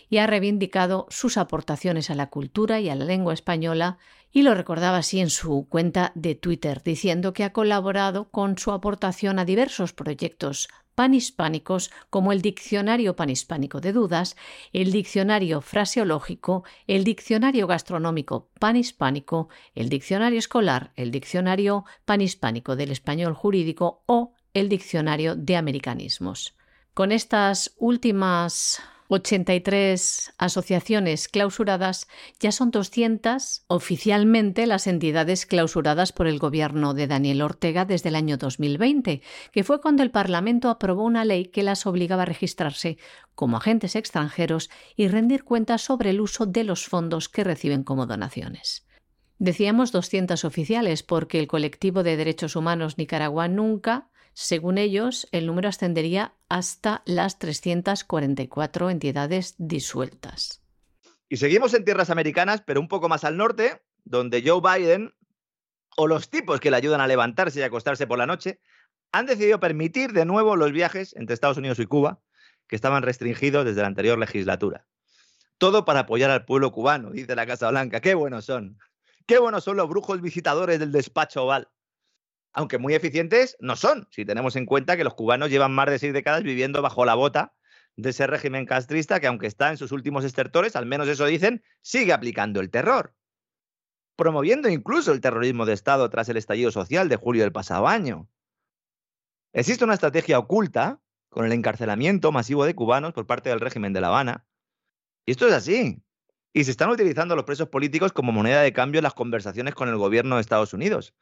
y 0.10 0.18
ha 0.18 0.26
reivindicado 0.26 1.06
sus 1.12 1.38
aportaciones 1.38 2.10
a 2.10 2.16
la 2.16 2.32
cultura 2.32 2.80
y 2.80 2.90
a 2.90 2.96
la 2.96 3.06
lengua 3.06 3.36
española 3.36 4.00
y 4.32 4.42
lo 4.42 4.56
recordaba 4.56 4.98
así 4.98 5.20
en 5.20 5.30
su 5.30 5.68
cuenta 5.70 6.14
de 6.16 6.34
Twitter, 6.34 6.82
diciendo 6.84 7.32
que 7.32 7.44
ha 7.44 7.54
colaborado 7.54 8.32
con 8.32 8.58
su 8.58 8.72
aportación 8.72 9.38
a 9.38 9.46
diversos 9.46 9.94
proyectos 9.94 10.68
panhispánicos 10.98 11.92
como 12.10 12.32
el 12.32 12.42
Diccionario 12.42 13.16
Panhispánico 13.16 13.80
de 13.82 13.94
Dudas, 13.94 14.36
el 14.74 14.92
Diccionario 14.92 15.62
Fraseológico, 15.62 16.64
el 16.88 17.04
Diccionario 17.04 17.68
Gastronómico 17.68 18.50
Panhispánico, 18.60 19.48
el 19.76 19.90
Diccionario 19.90 20.40
Escolar, 20.40 20.94
el 20.96 21.12
Diccionario 21.12 21.86
Panhispánico 22.06 22.76
del 22.76 22.90
Español 22.90 23.36
Jurídico 23.36 24.02
o 24.08 24.34
el 24.56 24.70
Diccionario 24.70 25.36
de 25.36 25.56
Americanismos. 25.56 26.56
Con 26.96 27.12
estas 27.12 27.76
últimas 27.78 28.82
83 29.10 30.34
asociaciones 30.38 31.28
clausuradas, 31.28 32.08
ya 32.40 32.52
son 32.52 32.72
200 32.72 33.64
oficialmente 33.68 34.68
las 34.68 34.88
entidades 34.88 35.46
clausuradas 35.46 36.12
por 36.12 36.28
el 36.28 36.40
gobierno 36.40 36.94
de 36.94 37.08
Daniel 37.08 37.42
Ortega 37.42 37.86
desde 37.86 38.10
el 38.10 38.16
año 38.16 38.38
2020, 38.38 39.22
que 39.52 39.64
fue 39.64 39.80
cuando 39.82 40.04
el 40.04 40.12
Parlamento 40.12 40.70
aprobó 40.70 41.04
una 41.04 41.26
ley 41.26 41.46
que 41.46 41.64
las 41.64 41.86
obligaba 41.86 42.24
a 42.24 42.26
registrarse 42.26 42.98
como 43.34 43.58
agentes 43.58 43.96
extranjeros 43.96 44.70
y 44.96 45.08
rendir 45.08 45.44
cuentas 45.44 45.82
sobre 45.82 46.10
el 46.10 46.20
uso 46.20 46.46
de 46.46 46.64
los 46.64 46.88
fondos 46.88 47.30
que 47.30 47.44
reciben 47.44 47.84
como 47.84 48.08
donaciones. 48.08 48.86
Decíamos 49.40 49.92
200 49.92 50.44
oficiales 50.46 51.04
porque 51.04 51.40
el 51.40 51.48
colectivo 51.48 52.02
de 52.04 52.18
derechos 52.18 52.56
humanos 52.56 52.98
Nicaragua 52.98 53.48
nunca 53.48 54.10
según 54.40 54.78
ellos, 54.78 55.28
el 55.32 55.48
número 55.48 55.68
ascendería 55.68 56.36
hasta 56.48 57.02
las 57.06 57.40
344 57.40 58.92
entidades 58.92 59.56
disueltas. 59.58 60.62
Y 61.28 61.38
seguimos 61.38 61.74
en 61.74 61.84
tierras 61.84 62.12
americanas, 62.12 62.62
pero 62.62 62.80
un 62.80 62.88
poco 62.88 63.10
más 63.10 63.24
al 63.24 63.36
norte, 63.36 63.82
donde 64.04 64.44
Joe 64.46 64.62
Biden 64.62 65.16
o 65.98 66.06
los 66.06 66.30
tipos 66.30 66.60
que 66.60 66.70
le 66.70 66.78
ayudan 66.78 67.02
a 67.02 67.08
levantarse 67.08 67.62
y 67.62 67.64
acostarse 67.64 68.06
por 68.06 68.20
la 68.20 68.28
noche 68.28 68.62
han 69.12 69.26
decidido 69.26 69.60
permitir 69.60 70.14
de 70.14 70.26
nuevo 70.26 70.56
los 70.56 70.72
viajes 70.72 71.16
entre 71.16 71.34
Estados 71.34 71.58
Unidos 71.58 71.80
y 71.80 71.88
Cuba, 71.88 72.22
que 72.68 72.76
estaban 72.76 73.02
restringidos 73.02 73.66
desde 73.66 73.82
la 73.82 73.88
anterior 73.88 74.20
legislatura. 74.20 74.86
Todo 75.58 75.84
para 75.84 76.02
apoyar 76.02 76.30
al 76.30 76.46
pueblo 76.46 76.72
cubano, 76.72 77.10
dice 77.10 77.36
la 77.36 77.48
Casa 77.48 77.72
Blanca. 77.72 78.02
Qué 78.02 78.14
buenos 78.14 78.46
son. 78.46 78.78
Qué 79.26 79.40
buenos 79.40 79.64
son 79.64 79.78
los 79.78 79.90
brujos 79.90 80.22
visitadores 80.22 80.78
del 80.78 80.92
despacho 80.92 81.46
oval 81.46 81.70
aunque 82.58 82.80
muy 82.80 82.96
eficientes, 82.96 83.56
no 83.60 83.76
son, 83.76 84.08
si 84.10 84.26
tenemos 84.26 84.56
en 84.56 84.66
cuenta 84.66 84.98
que 84.98 85.04
los 85.04 85.14
cubanos 85.14 85.52
llevan 85.52 85.72
más 85.74 85.92
de 85.92 86.00
seis 86.00 86.12
décadas 86.12 86.42
viviendo 86.42 86.82
bajo 86.82 87.06
la 87.06 87.14
bota 87.14 87.54
de 87.98 88.10
ese 88.10 88.26
régimen 88.26 88.66
castrista 88.66 89.20
que, 89.20 89.28
aunque 89.28 89.46
está 89.46 89.70
en 89.70 89.78
sus 89.78 89.92
últimos 89.92 90.26
estertores, 90.26 90.76
al 90.76 90.88
menos 90.88 91.08
eso 91.08 91.28
dicen, 91.28 91.64
sigue 91.84 92.14
aplicando 92.14 92.60
el 92.60 92.72
terror, 92.72 93.14
promoviendo 94.16 94.70
incluso 94.70 95.12
el 95.12 95.22
terrorismo 95.22 95.68
de 95.68 95.74
Estado 95.74 96.10
tras 96.10 96.30
el 96.30 96.38
estallido 96.38 96.72
social 96.72 97.10
de 97.10 97.16
julio 97.18 97.44
del 97.44 97.52
pasado 97.52 97.88
año. 97.88 98.28
Existe 99.54 99.84
una 99.84 99.94
estrategia 99.94 100.40
oculta 100.40 101.00
con 101.30 101.46
el 101.46 101.52
encarcelamiento 101.52 102.32
masivo 102.32 102.66
de 102.66 102.74
cubanos 102.74 103.14
por 103.14 103.28
parte 103.28 103.50
del 103.50 103.60
régimen 103.60 103.94
de 103.94 104.02
La 104.02 104.08
Habana. 104.08 104.48
Y 105.28 105.32
esto 105.32 105.48
es 105.48 105.54
así. 105.54 106.02
Y 106.54 106.64
se 106.64 106.72
están 106.72 106.90
utilizando 106.90 107.36
los 107.36 107.46
presos 107.46 107.70
políticos 107.70 108.14
como 108.14 108.32
moneda 108.32 108.64
de 108.64 108.74
cambio 108.74 108.98
en 108.98 109.04
las 109.04 109.14
conversaciones 109.14 109.76
con 109.76 109.90
el 109.90 109.98
gobierno 109.98 110.36
de 110.36 110.42
Estados 110.42 110.74
Unidos. 110.74 111.14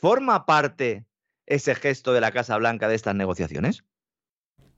¿Forma 0.00 0.46
parte 0.46 1.06
ese 1.46 1.74
gesto 1.74 2.12
de 2.12 2.20
la 2.20 2.32
Casa 2.32 2.56
Blanca 2.56 2.88
de 2.88 2.94
estas 2.94 3.14
negociaciones? 3.14 3.84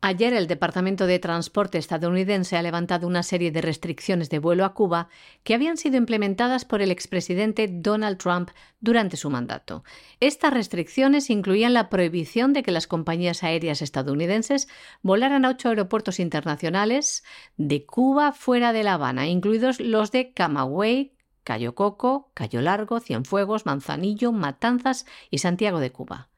Ayer 0.07 0.35
el 0.35 0.49
Departamento 0.49 1.07
de 1.07 1.19
Transporte 1.19 1.79
estadounidense 1.79 2.59
ha 2.59 2.63
levantado 2.63 3.07
una 3.07 3.23
serie 3.23 3.51
de 3.51 3.63
restricciones 3.63 4.29
de 4.29 4.39
vuelo 4.39 4.67
a 4.67 4.75
Cuba 4.75 5.09
que 5.45 5.55
habían 5.55 5.79
sido 5.79 5.97
implementadas 5.97 6.67
por 6.67 6.83
el 6.83 6.91
expresidente 6.91 7.69
Donald 7.73 8.19
Trump 8.19 8.51
durante 8.81 9.17
su 9.17 9.31
mandato. 9.31 9.83
Estas 10.21 10.53
restricciones 10.53 11.31
incluían 11.31 11.73
la 11.73 11.89
prohibición 11.89 12.53
de 12.53 12.63
que 12.63 12.71
las 12.71 12.87
compañías 12.87 13.43
aéreas 13.43 13.81
estadounidenses 13.81 14.69
volaran 15.01 15.47
a 15.47 15.49
ocho 15.49 15.71
aeropuertos 15.71 16.21
internacionales 16.21 17.25
de 17.57 17.87
Cuba 17.87 18.33
fuera 18.33 18.75
de 18.75 18.83
La 18.83 18.95
Habana, 18.95 19.27
incluidos 19.27 19.81
los 19.81 20.13
de 20.13 20.35
Camagüey, 20.35 21.14
Cayo 21.45 21.75
Coco, 21.75 22.31
Cayo 22.35 22.61
Largo, 22.61 23.01
Cienfuegos, 23.01 23.67
Manzanillo, 23.67 24.33
Matanzas 24.33 25.07
y 25.31 25.39
Santiago 25.39 25.79
de 25.79 25.93
Cuba. 25.93 26.31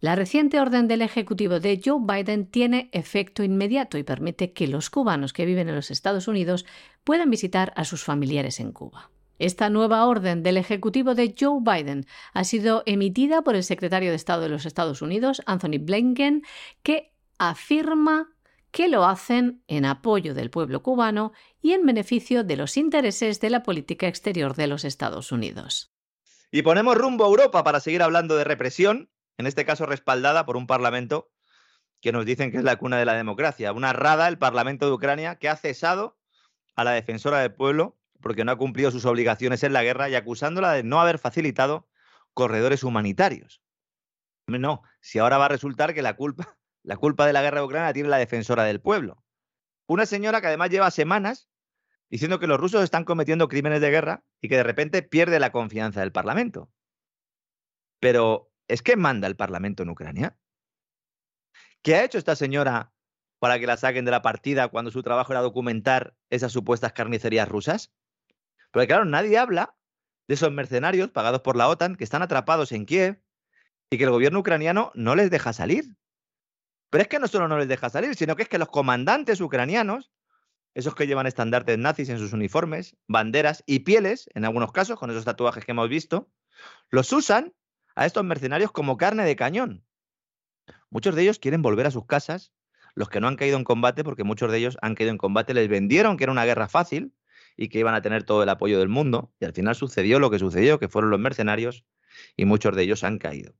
La 0.00 0.14
reciente 0.14 0.60
orden 0.60 0.86
del 0.86 1.02
Ejecutivo 1.02 1.58
de 1.58 1.80
Joe 1.84 1.98
Biden 2.00 2.46
tiene 2.46 2.88
efecto 2.92 3.42
inmediato 3.42 3.98
y 3.98 4.04
permite 4.04 4.52
que 4.52 4.68
los 4.68 4.90
cubanos 4.90 5.32
que 5.32 5.44
viven 5.44 5.68
en 5.68 5.74
los 5.74 5.90
Estados 5.90 6.28
Unidos 6.28 6.66
puedan 7.02 7.30
visitar 7.30 7.72
a 7.74 7.84
sus 7.84 8.04
familiares 8.04 8.60
en 8.60 8.70
Cuba. 8.70 9.10
Esta 9.40 9.70
nueva 9.70 10.06
orden 10.06 10.44
del 10.44 10.56
Ejecutivo 10.56 11.14
de 11.14 11.34
Joe 11.38 11.60
Biden 11.60 12.06
ha 12.32 12.44
sido 12.44 12.84
emitida 12.86 13.42
por 13.42 13.56
el 13.56 13.64
secretario 13.64 14.10
de 14.10 14.16
Estado 14.16 14.42
de 14.42 14.48
los 14.48 14.66
Estados 14.66 15.02
Unidos, 15.02 15.42
Anthony 15.46 15.78
Blinken, 15.80 16.42
que 16.82 17.12
afirma 17.38 18.30
que 18.70 18.88
lo 18.88 19.04
hacen 19.04 19.62
en 19.66 19.84
apoyo 19.84 20.34
del 20.34 20.50
pueblo 20.50 20.82
cubano 20.82 21.32
y 21.60 21.72
en 21.72 21.86
beneficio 21.86 22.44
de 22.44 22.56
los 22.56 22.76
intereses 22.76 23.40
de 23.40 23.50
la 23.50 23.62
política 23.62 24.06
exterior 24.06 24.54
de 24.54 24.66
los 24.66 24.84
Estados 24.84 25.32
Unidos. 25.32 25.92
Y 26.50 26.62
ponemos 26.62 26.96
rumbo 26.96 27.24
a 27.24 27.28
Europa 27.28 27.64
para 27.64 27.80
seguir 27.80 28.02
hablando 28.02 28.36
de 28.36 28.44
represión 28.44 29.10
en 29.38 29.46
este 29.46 29.64
caso 29.64 29.86
respaldada 29.86 30.44
por 30.44 30.56
un 30.56 30.66
Parlamento 30.66 31.30
que 32.00 32.12
nos 32.12 32.26
dicen 32.26 32.50
que 32.50 32.58
es 32.58 32.64
la 32.64 32.76
cuna 32.76 32.98
de 32.98 33.04
la 33.04 33.14
democracia. 33.14 33.72
Una 33.72 33.92
rada, 33.92 34.28
el 34.28 34.38
Parlamento 34.38 34.86
de 34.86 34.92
Ucrania, 34.92 35.36
que 35.36 35.48
ha 35.48 35.56
cesado 35.56 36.18
a 36.76 36.84
la 36.84 36.92
defensora 36.92 37.40
del 37.40 37.54
pueblo 37.54 37.96
porque 38.20 38.44
no 38.44 38.52
ha 38.52 38.58
cumplido 38.58 38.90
sus 38.90 39.04
obligaciones 39.04 39.62
en 39.62 39.72
la 39.72 39.82
guerra 39.82 40.08
y 40.08 40.16
acusándola 40.16 40.72
de 40.72 40.82
no 40.82 41.00
haber 41.00 41.18
facilitado 41.18 41.88
corredores 42.34 42.82
humanitarios. 42.82 43.62
No, 44.46 44.82
si 45.00 45.18
ahora 45.18 45.38
va 45.38 45.46
a 45.46 45.48
resultar 45.48 45.94
que 45.94 46.02
la 46.02 46.16
culpa, 46.16 46.57
la 46.82 46.96
culpa 46.96 47.26
de 47.26 47.32
la 47.32 47.42
guerra 47.42 47.60
de 47.60 47.66
Ucrania 47.66 47.92
tiene 47.92 48.08
la 48.08 48.18
defensora 48.18 48.64
del 48.64 48.80
pueblo. 48.80 49.22
Una 49.86 50.06
señora 50.06 50.40
que 50.40 50.48
además 50.48 50.70
lleva 50.70 50.90
semanas 50.90 51.48
diciendo 52.10 52.38
que 52.38 52.46
los 52.46 52.60
rusos 52.60 52.82
están 52.82 53.04
cometiendo 53.04 53.48
crímenes 53.48 53.80
de 53.80 53.90
guerra 53.90 54.24
y 54.40 54.48
que 54.48 54.56
de 54.56 54.62
repente 54.62 55.02
pierde 55.02 55.40
la 55.40 55.52
confianza 55.52 56.00
del 56.00 56.12
Parlamento. 56.12 56.70
Pero 58.00 58.48
¿Es 58.68 58.82
que 58.82 58.96
manda 58.96 59.26
el 59.26 59.36
Parlamento 59.36 59.82
en 59.82 59.88
Ucrania? 59.88 60.36
¿Qué 61.82 61.94
ha 61.94 62.04
hecho 62.04 62.18
esta 62.18 62.36
señora 62.36 62.92
para 63.38 63.58
que 63.58 63.66
la 63.66 63.78
saquen 63.78 64.04
de 64.04 64.10
la 64.10 64.20
partida 64.20 64.68
cuando 64.68 64.90
su 64.90 65.02
trabajo 65.02 65.32
era 65.32 65.40
documentar 65.40 66.14
esas 66.28 66.52
supuestas 66.52 66.92
carnicerías 66.92 67.48
rusas? 67.48 67.92
Porque 68.70 68.86
claro, 68.86 69.06
nadie 69.06 69.38
habla 69.38 69.74
de 70.28 70.34
esos 70.34 70.52
mercenarios 70.52 71.10
pagados 71.10 71.40
por 71.40 71.56
la 71.56 71.68
OTAN 71.68 71.96
que 71.96 72.04
están 72.04 72.20
atrapados 72.20 72.72
en 72.72 72.84
Kiev 72.84 73.22
y 73.90 73.96
que 73.96 74.04
el 74.04 74.10
gobierno 74.10 74.40
ucraniano 74.40 74.92
no 74.94 75.14
les 75.14 75.30
deja 75.30 75.54
salir. 75.54 75.96
Pero 76.90 77.02
es 77.02 77.08
que 77.08 77.18
no 77.18 77.28
solo 77.28 77.48
no 77.48 77.58
les 77.58 77.68
deja 77.68 77.90
salir, 77.90 78.14
sino 78.14 78.36
que 78.36 78.42
es 78.42 78.48
que 78.48 78.58
los 78.58 78.68
comandantes 78.68 79.40
ucranianos, 79.40 80.10
esos 80.74 80.94
que 80.94 81.06
llevan 81.06 81.26
estandartes 81.26 81.78
nazis 81.78 82.08
en 82.08 82.18
sus 82.18 82.32
uniformes, 82.32 82.96
banderas 83.06 83.62
y 83.66 83.80
pieles, 83.80 84.28
en 84.34 84.44
algunos 84.44 84.72
casos, 84.72 84.98
con 84.98 85.10
esos 85.10 85.24
tatuajes 85.24 85.64
que 85.64 85.72
hemos 85.72 85.88
visto, 85.88 86.30
los 86.90 87.12
usan 87.12 87.54
a 87.94 88.06
estos 88.06 88.24
mercenarios 88.24 88.72
como 88.72 88.96
carne 88.96 89.24
de 89.24 89.36
cañón. 89.36 89.84
Muchos 90.90 91.14
de 91.14 91.22
ellos 91.22 91.38
quieren 91.38 91.62
volver 91.62 91.86
a 91.86 91.90
sus 91.90 92.06
casas, 92.06 92.52
los 92.94 93.08
que 93.08 93.20
no 93.20 93.28
han 93.28 93.36
caído 93.36 93.56
en 93.56 93.64
combate, 93.64 94.04
porque 94.04 94.24
muchos 94.24 94.50
de 94.50 94.58
ellos 94.58 94.78
han 94.80 94.94
caído 94.94 95.10
en 95.10 95.18
combate, 95.18 95.54
les 95.54 95.68
vendieron 95.68 96.16
que 96.16 96.24
era 96.24 96.32
una 96.32 96.44
guerra 96.44 96.68
fácil 96.68 97.14
y 97.56 97.68
que 97.68 97.78
iban 97.78 97.94
a 97.94 98.02
tener 98.02 98.22
todo 98.24 98.42
el 98.42 98.48
apoyo 98.48 98.78
del 98.78 98.88
mundo, 98.88 99.32
y 99.40 99.44
al 99.44 99.52
final 99.52 99.74
sucedió 99.74 100.20
lo 100.20 100.30
que 100.30 100.38
sucedió, 100.38 100.78
que 100.78 100.88
fueron 100.88 101.10
los 101.10 101.20
mercenarios, 101.20 101.84
y 102.36 102.44
muchos 102.44 102.74
de 102.74 102.82
ellos 102.82 103.04
han 103.04 103.18
caído. 103.18 103.52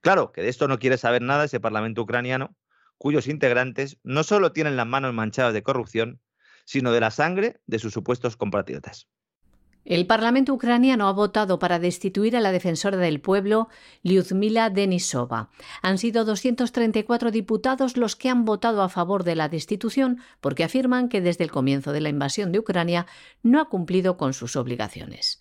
Claro, 0.00 0.32
que 0.32 0.42
de 0.42 0.48
esto 0.48 0.68
no 0.68 0.78
quiere 0.78 0.98
saber 0.98 1.22
nada 1.22 1.44
ese 1.44 1.60
Parlamento 1.60 2.02
ucraniano, 2.02 2.56
cuyos 2.98 3.28
integrantes 3.28 3.98
no 4.02 4.24
solo 4.24 4.52
tienen 4.52 4.76
las 4.76 4.86
manos 4.86 5.14
manchadas 5.14 5.54
de 5.54 5.62
corrupción, 5.62 6.20
sino 6.64 6.92
de 6.92 7.00
la 7.00 7.10
sangre 7.10 7.60
de 7.66 7.78
sus 7.78 7.94
supuestos 7.94 8.36
compatriotas. 8.36 9.08
El 9.88 10.06
Parlamento 10.06 10.52
ucraniano 10.52 11.08
ha 11.08 11.12
votado 11.12 11.58
para 11.58 11.78
destituir 11.78 12.36
a 12.36 12.40
la 12.40 12.52
defensora 12.52 12.98
del 12.98 13.22
pueblo, 13.22 13.68
Lyudmila 14.02 14.68
Denisova. 14.68 15.48
Han 15.80 15.96
sido 15.96 16.26
234 16.26 17.30
diputados 17.30 17.96
los 17.96 18.14
que 18.14 18.28
han 18.28 18.44
votado 18.44 18.82
a 18.82 18.90
favor 18.90 19.24
de 19.24 19.34
la 19.34 19.48
destitución 19.48 20.20
porque 20.42 20.62
afirman 20.62 21.08
que 21.08 21.22
desde 21.22 21.44
el 21.44 21.50
comienzo 21.50 21.92
de 21.92 22.02
la 22.02 22.10
invasión 22.10 22.52
de 22.52 22.58
Ucrania 22.58 23.06
no 23.42 23.62
ha 23.62 23.70
cumplido 23.70 24.18
con 24.18 24.34
sus 24.34 24.56
obligaciones. 24.56 25.40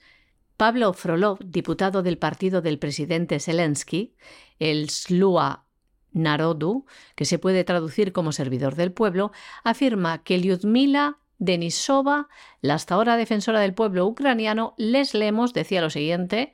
Pablo 0.56 0.94
Frolov, 0.94 1.40
diputado 1.44 2.02
del 2.02 2.18
partido 2.18 2.62
del 2.62 2.80
presidente 2.80 3.42
Zelensky, 3.42 4.16
el 4.60 4.90
Slua 4.90 5.67
Narodu, 6.14 6.86
que 7.16 7.26
se 7.26 7.40
puede 7.40 7.64
traducir 7.64 8.12
como 8.12 8.32
servidor 8.32 8.76
del 8.76 8.92
pueblo, 8.92 9.32
afirma 9.64 10.24
que 10.24 10.38
Lyudmila 10.38 11.18
Denisova, 11.40 12.30
la 12.62 12.76
hasta 12.76 12.96
ahora 12.96 13.18
defensora 13.18 13.60
del 13.60 13.74
pueblo 13.74 14.06
ucraniano, 14.06 14.74
Les 14.78 15.14
Lemos, 15.14 15.54
decía 15.54 15.82
lo 15.82 15.90
siguiente. 15.90 16.54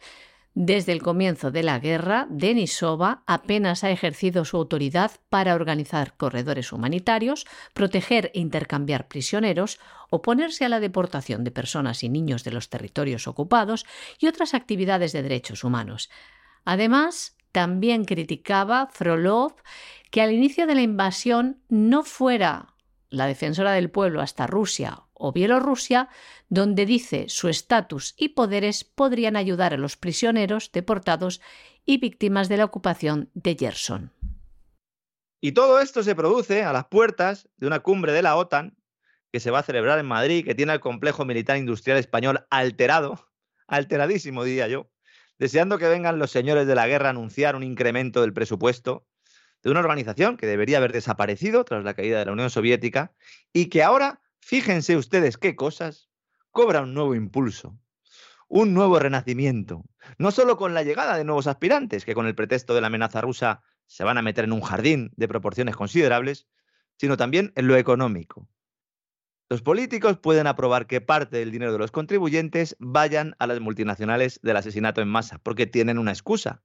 Desde 0.55 0.91
el 0.91 1.01
comienzo 1.01 1.49
de 1.49 1.63
la 1.63 1.79
guerra, 1.79 2.27
Denisova 2.29 3.23
apenas 3.25 3.83
ha 3.83 3.89
ejercido 3.89 4.45
su 4.45 4.57
autoridad 4.57 5.11
para 5.29 5.55
organizar 5.55 6.15
corredores 6.15 6.71
humanitarios, 6.71 7.47
proteger 7.73 8.29
e 8.35 8.39
intercambiar 8.39 9.07
prisioneros, 9.07 9.79
oponerse 10.11 10.63
a 10.63 10.69
la 10.69 10.79
deportación 10.79 11.43
de 11.43 11.49
personas 11.49 12.03
y 12.03 12.09
niños 12.09 12.43
de 12.43 12.51
los 12.51 12.69
territorios 12.69 13.27
ocupados 13.27 13.85
y 14.19 14.27
otras 14.27 14.53
actividades 14.53 15.11
de 15.11 15.23
derechos 15.23 15.63
humanos. 15.63 16.11
Además, 16.65 17.32
también 17.53 18.03
criticaba 18.03 18.87
Frolov 18.91 19.53
que 20.11 20.21
al 20.21 20.33
inicio 20.33 20.67
de 20.67 20.75
la 20.75 20.81
invasión 20.81 21.61
no 21.69 22.03
fuera 22.03 22.75
la 23.09 23.27
defensora 23.27 23.71
del 23.71 23.89
pueblo 23.89 24.21
hasta 24.21 24.47
Rusia 24.47 25.03
o 25.13 25.31
Bielorrusia, 25.31 26.09
donde 26.49 26.85
dice 26.85 27.25
su 27.29 27.47
estatus 27.47 28.15
y 28.17 28.29
poderes 28.29 28.83
podrían 28.83 29.35
ayudar 29.35 29.73
a 29.73 29.77
los 29.77 29.95
prisioneros, 29.95 30.71
deportados 30.71 31.39
y 31.85 31.99
víctimas 31.99 32.49
de 32.49 32.57
la 32.57 32.65
ocupación 32.65 33.29
de 33.33 33.55
Gerson. 33.55 34.11
Y 35.39 35.51
todo 35.51 35.79
esto 35.79 36.03
se 36.03 36.15
produce 36.15 36.63
a 36.63 36.73
las 36.73 36.85
puertas 36.85 37.49
de 37.57 37.67
una 37.67 37.81
cumbre 37.81 38.13
de 38.13 38.23
la 38.23 38.35
OTAN 38.35 38.75
que 39.31 39.39
se 39.39 39.51
va 39.51 39.59
a 39.59 39.63
celebrar 39.63 39.99
en 39.99 40.05
Madrid, 40.05 40.45
que 40.45 40.55
tiene 40.55 40.73
el 40.73 40.79
complejo 40.79 41.25
militar 41.25 41.57
industrial 41.57 41.97
español 41.97 42.45
alterado, 42.49 43.27
alteradísimo 43.67 44.43
diría 44.43 44.67
yo, 44.67 44.92
deseando 45.43 45.77
que 45.77 45.89
vengan 45.89 46.19
los 46.19 46.31
señores 46.31 46.67
de 46.67 46.73
la 46.73 46.87
guerra 46.87 47.07
a 47.07 47.09
anunciar 47.09 47.57
un 47.57 47.63
incremento 47.63 48.21
del 48.21 48.31
presupuesto 48.31 49.05
de 49.61 49.71
una 49.71 49.81
organización 49.81 50.37
que 50.37 50.47
debería 50.47 50.77
haber 50.77 50.93
desaparecido 50.93 51.65
tras 51.65 51.83
la 51.83 51.95
caída 51.95 52.19
de 52.19 52.23
la 52.23 52.31
Unión 52.31 52.49
Soviética 52.49 53.13
y 53.51 53.65
que 53.65 53.83
ahora, 53.83 54.21
fíjense 54.39 54.95
ustedes 54.95 55.37
qué 55.37 55.53
cosas, 55.57 56.09
cobra 56.51 56.79
un 56.79 56.93
nuevo 56.93 57.13
impulso, 57.13 57.77
un 58.47 58.73
nuevo 58.73 58.99
renacimiento, 58.99 59.83
no 60.17 60.31
solo 60.31 60.55
con 60.55 60.73
la 60.73 60.83
llegada 60.83 61.17
de 61.17 61.25
nuevos 61.25 61.47
aspirantes 61.47 62.05
que 62.05 62.15
con 62.15 62.25
el 62.25 62.35
pretexto 62.35 62.73
de 62.73 62.79
la 62.79 62.87
amenaza 62.87 63.19
rusa 63.19 63.63
se 63.85 64.05
van 64.05 64.17
a 64.17 64.21
meter 64.21 64.45
en 64.45 64.53
un 64.53 64.61
jardín 64.61 65.11
de 65.17 65.27
proporciones 65.27 65.75
considerables, 65.75 66.47
sino 66.95 67.17
también 67.17 67.51
en 67.57 67.67
lo 67.67 67.75
económico. 67.75 68.47
Los 69.49 69.61
políticos 69.61 70.17
pueden 70.17 70.47
aprobar 70.47 70.87
que 70.87 71.01
parte 71.01 71.37
del 71.37 71.51
dinero 71.51 71.73
de 71.73 71.77
los 71.77 71.91
contribuyentes 71.91 72.75
vayan 72.79 73.35
a 73.39 73.47
las 73.47 73.59
multinacionales 73.59 74.39
del 74.41 74.57
asesinato 74.57 75.01
en 75.01 75.09
masa, 75.09 75.39
porque 75.39 75.67
tienen 75.67 75.99
una 75.99 76.11
excusa, 76.11 76.63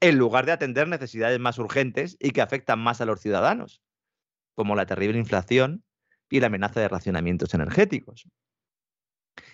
en 0.00 0.18
lugar 0.18 0.46
de 0.46 0.52
atender 0.52 0.88
necesidades 0.88 1.38
más 1.38 1.58
urgentes 1.58 2.16
y 2.18 2.30
que 2.30 2.40
afectan 2.42 2.80
más 2.80 3.00
a 3.00 3.04
los 3.04 3.20
ciudadanos, 3.20 3.82
como 4.54 4.74
la 4.74 4.86
terrible 4.86 5.18
inflación 5.18 5.84
y 6.28 6.40
la 6.40 6.48
amenaza 6.48 6.80
de 6.80 6.88
racionamientos 6.88 7.54
energéticos. 7.54 8.28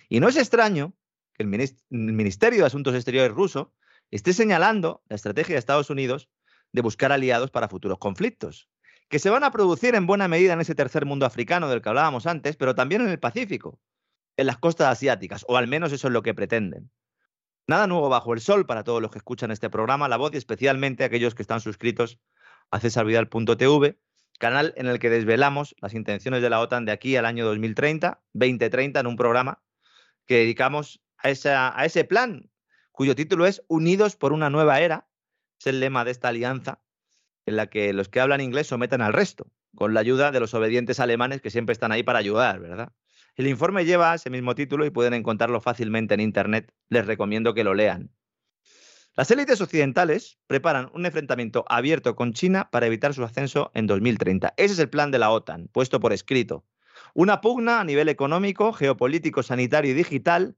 Y 0.09 0.19
no 0.19 0.27
es 0.27 0.37
extraño 0.37 0.95
que 1.33 1.43
el 1.43 1.49
Ministerio 1.89 2.61
de 2.61 2.65
Asuntos 2.65 2.95
Exteriores 2.95 3.31
ruso 3.31 3.73
esté 4.11 4.33
señalando 4.33 5.03
la 5.07 5.15
estrategia 5.15 5.55
de 5.55 5.59
Estados 5.59 5.89
Unidos 5.89 6.29
de 6.71 6.81
buscar 6.81 7.11
aliados 7.11 7.51
para 7.51 7.67
futuros 7.67 7.99
conflictos, 7.99 8.69
que 9.13 9.19
se 9.19 9.29
van 9.29 9.43
a 9.43 9.51
producir 9.51 9.93
en 9.93 10.07
buena 10.07 10.27
medida 10.27 10.53
en 10.53 10.61
ese 10.61 10.73
tercer 10.73 11.05
mundo 11.05 11.27
africano 11.27 11.69
del 11.69 11.83
que 11.83 11.89
hablábamos 11.89 12.25
antes, 12.25 12.55
pero 12.55 12.73
también 12.73 13.01
en 13.01 13.09
el 13.09 13.19
Pacífico, 13.19 13.79
en 14.37 14.47
las 14.47 14.57
costas 14.57 14.87
asiáticas, 14.87 15.45
o 15.47 15.55
al 15.55 15.67
menos 15.67 15.91
eso 15.91 16.07
es 16.07 16.13
lo 16.13 16.23
que 16.23 16.33
pretenden. 16.33 16.89
Nada 17.67 17.85
nuevo 17.85 18.09
bajo 18.09 18.33
el 18.33 18.41
sol 18.41 18.65
para 18.65 18.83
todos 18.83 19.03
los 19.03 19.11
que 19.11 19.19
escuchan 19.19 19.51
este 19.51 19.69
programa, 19.69 20.09
La 20.09 20.17
Voz 20.17 20.33
y 20.33 20.37
especialmente 20.37 21.03
aquellos 21.03 21.35
que 21.35 21.43
están 21.43 21.61
suscritos 21.61 22.19
a 22.71 22.79
cesarvidal.tv, 22.79 23.99
canal 24.39 24.73
en 24.77 24.87
el 24.87 24.97
que 24.97 25.11
desvelamos 25.11 25.75
las 25.79 25.93
intenciones 25.93 26.41
de 26.41 26.49
la 26.49 26.59
OTAN 26.59 26.85
de 26.85 26.91
aquí 26.91 27.15
al 27.15 27.27
año 27.27 27.45
2030, 27.45 28.19
2030, 28.33 28.99
en 28.99 29.05
un 29.05 29.15
programa 29.15 29.61
que 30.25 30.37
dedicamos 30.37 31.03
a, 31.19 31.79
a 31.79 31.85
ese 31.85 32.03
plan, 32.03 32.49
cuyo 32.91 33.13
título 33.13 33.45
es 33.45 33.61
Unidos 33.67 34.15
por 34.15 34.33
una 34.33 34.49
nueva 34.49 34.79
era. 34.79 35.07
Es 35.59 35.67
el 35.67 35.81
lema 35.81 36.03
de 36.03 36.09
esta 36.09 36.29
alianza 36.29 36.83
en 37.45 37.55
la 37.55 37.67
que 37.67 37.93
los 37.93 38.09
que 38.09 38.19
hablan 38.19 38.41
inglés 38.41 38.67
someten 38.67 39.01
al 39.01 39.13
resto. 39.13 39.47
con 39.75 39.95
la 39.95 40.01
ayuda 40.01 40.31
de 40.31 40.39
los 40.39 40.53
obedientes 40.53 40.99
alemanes 40.99 41.41
que 41.41 41.49
siempre 41.49 41.73
están 41.73 41.91
ahí 41.91 42.03
para 42.03 42.19
ayudar, 42.19 42.59
¿verdad? 42.59 42.93
El 43.35 43.47
informe 43.47 43.85
lleva 43.85 44.13
ese 44.13 44.29
mismo 44.29 44.53
título 44.53 44.85
y 44.85 44.91
pueden 44.91 45.15
encontrarlo 45.15 45.59
fácilmente 45.61 46.13
en 46.13 46.19
Internet. 46.19 46.71
Les 46.89 47.07
recomiendo 47.07 47.55
que 47.55 47.63
lo 47.63 47.73
lean. 47.73 48.11
Las 49.15 49.31
élites 49.31 49.61
occidentales 49.61 50.37
preparan 50.45 50.89
un 50.93 51.05
enfrentamiento 51.05 51.65
abierto 51.67 52.15
con 52.15 52.33
China 52.33 52.69
para 52.71 52.85
evitar 52.85 53.13
su 53.15 53.23
ascenso 53.23 53.71
en 53.73 53.87
2030. 53.87 54.53
Ese 54.57 54.73
es 54.73 54.79
el 54.79 54.89
plan 54.89 55.09
de 55.09 55.19
la 55.19 55.31
OTAN, 55.31 55.67
puesto 55.71 55.99
por 55.99 56.13
escrito. 56.13 56.65
Una 57.15 57.41
pugna 57.41 57.79
a 57.79 57.83
nivel 57.83 58.09
económico, 58.09 58.73
geopolítico, 58.73 59.41
sanitario 59.43 59.91
y 59.91 59.95
digital, 59.95 60.55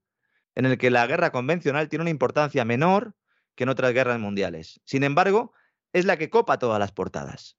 en 0.56 0.66
el 0.66 0.78
que 0.78 0.90
la 0.90 1.06
guerra 1.06 1.32
convencional 1.32 1.90
tiene 1.90 2.04
una 2.04 2.12
importancia 2.12 2.64
menor 2.66 3.16
que 3.56 3.64
en 3.64 3.70
otras 3.70 3.94
guerras 3.94 4.20
mundiales. 4.20 4.82
Sin 4.86 5.04
embargo, 5.04 5.54
es 5.96 6.04
la 6.04 6.18
que 6.18 6.30
copa 6.30 6.60
todas 6.60 6.78
las 6.78 6.92
portadas. 6.92 7.58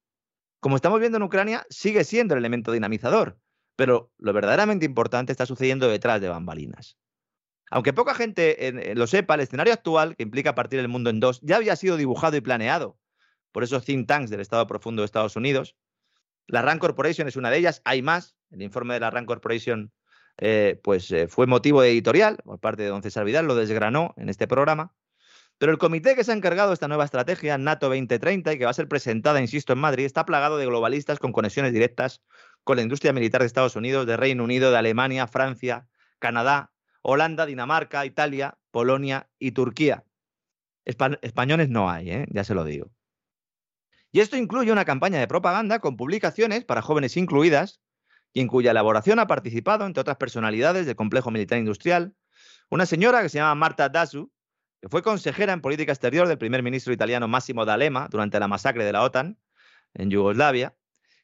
Como 0.59 0.75
estamos 0.75 0.99
viendo 0.99 1.17
en 1.17 1.23
Ucrania, 1.23 1.65
sigue 1.71 2.03
siendo 2.03 2.35
el 2.35 2.37
elemento 2.37 2.71
dinamizador, 2.71 3.39
pero 3.75 4.11
lo 4.19 4.31
verdaderamente 4.31 4.85
importante 4.85 5.31
está 5.31 5.47
sucediendo 5.47 5.87
detrás 5.89 6.21
de 6.21 6.29
bambalinas. 6.29 6.99
Aunque 7.71 7.93
poca 7.93 8.13
gente 8.13 8.93
lo 8.93 9.07
sepa, 9.07 9.33
el 9.33 9.41
escenario 9.41 9.73
actual, 9.73 10.15
que 10.15 10.21
implica 10.21 10.53
partir 10.53 10.77
el 10.77 10.87
mundo 10.87 11.09
en 11.09 11.19
dos, 11.19 11.41
ya 11.41 11.55
había 11.55 11.75
sido 11.75 11.97
dibujado 11.97 12.37
y 12.37 12.41
planeado 12.41 12.99
por 13.51 13.63
esos 13.63 13.83
think 13.83 14.07
tanks 14.07 14.29
del 14.29 14.41
Estado 14.41 14.67
Profundo 14.67 15.01
de 15.01 15.07
Estados 15.07 15.35
Unidos. 15.35 15.75
La 16.45 16.61
RAND 16.61 16.79
Corporation 16.79 17.27
es 17.27 17.37
una 17.37 17.49
de 17.49 17.57
ellas, 17.57 17.81
hay 17.85 18.03
más. 18.03 18.35
El 18.51 18.61
informe 18.61 18.93
de 18.93 18.99
la 18.99 19.09
RAND 19.09 19.25
Corporation 19.25 19.91
eh, 20.37 20.79
pues, 20.83 21.09
eh, 21.09 21.27
fue 21.27 21.47
motivo 21.47 21.81
de 21.81 21.89
editorial 21.89 22.37
por 22.45 22.59
parte 22.59 22.83
de 22.83 22.89
don 22.89 23.01
César 23.01 23.25
Vidal, 23.25 23.47
lo 23.47 23.55
desgranó 23.55 24.13
en 24.15 24.29
este 24.29 24.47
programa. 24.47 24.93
Pero 25.57 25.71
el 25.71 25.79
comité 25.79 26.15
que 26.15 26.23
se 26.23 26.31
ha 26.31 26.35
encargado 26.35 26.69
de 26.69 26.75
esta 26.75 26.87
nueva 26.87 27.05
estrategia, 27.05 27.57
NATO 27.57 27.87
2030, 27.87 28.53
y 28.53 28.57
que 28.59 28.65
va 28.65 28.71
a 28.71 28.75
ser 28.75 28.87
presentada, 28.87 29.41
insisto, 29.41 29.73
en 29.73 29.79
Madrid, 29.79 30.05
está 30.05 30.25
plagado 30.25 30.57
de 30.57 30.67
globalistas 30.67 31.17
con 31.17 31.31
conexiones 31.31 31.73
directas 31.73 32.21
con 32.63 32.77
la 32.77 32.83
industria 32.83 33.13
militar 33.13 33.41
de 33.41 33.47
Estados 33.47 33.75
Unidos, 33.75 34.05
de 34.05 34.17
Reino 34.17 34.43
Unido, 34.43 34.69
de 34.71 34.77
Alemania, 34.77 35.25
Francia, 35.25 35.87
Canadá, 36.19 36.71
Holanda, 37.01 37.45
Dinamarca, 37.45 38.05
Italia, 38.05 38.57
Polonia 38.71 39.29
y 39.39 39.51
Turquía. 39.51 40.03
españoles 40.85 41.69
no 41.69 41.89
hay, 41.89 42.11
¿eh? 42.11 42.25
ya 42.29 42.43
se 42.43 42.53
lo 42.53 42.63
digo. 42.63 42.91
Y 44.11 44.19
esto 44.19 44.37
incluye 44.37 44.71
una 44.71 44.85
campaña 44.85 45.19
de 45.19 45.27
propaganda 45.27 45.79
con 45.79 45.97
publicaciones 45.97 46.65
para 46.65 46.81
jóvenes 46.81 47.17
incluidas, 47.17 47.81
y 48.33 48.41
en 48.41 48.47
cuya 48.47 48.71
elaboración 48.71 49.19
ha 49.19 49.27
participado, 49.27 49.85
entre 49.85 50.01
otras 50.01 50.17
personalidades 50.17 50.85
del 50.85 50.95
complejo 50.95 51.31
militar 51.31 51.57
industrial, 51.57 52.13
una 52.69 52.85
señora 52.85 53.21
que 53.21 53.29
se 53.29 53.39
llama 53.39 53.55
Marta 53.55 53.89
Dasu, 53.89 54.31
que 54.81 54.89
fue 54.89 55.01
consejera 55.01 55.53
en 55.53 55.61
política 55.61 55.91
exterior 55.91 56.27
del 56.27 56.37
primer 56.37 56.63
ministro 56.63 56.93
italiano 56.93 57.27
Massimo 57.27 57.65
D'Alema 57.65 58.07
durante 58.09 58.39
la 58.39 58.47
masacre 58.47 58.85
de 58.85 58.91
la 58.91 59.03
OTAN 59.03 59.37
en 59.93 60.09
Yugoslavia, 60.09 60.75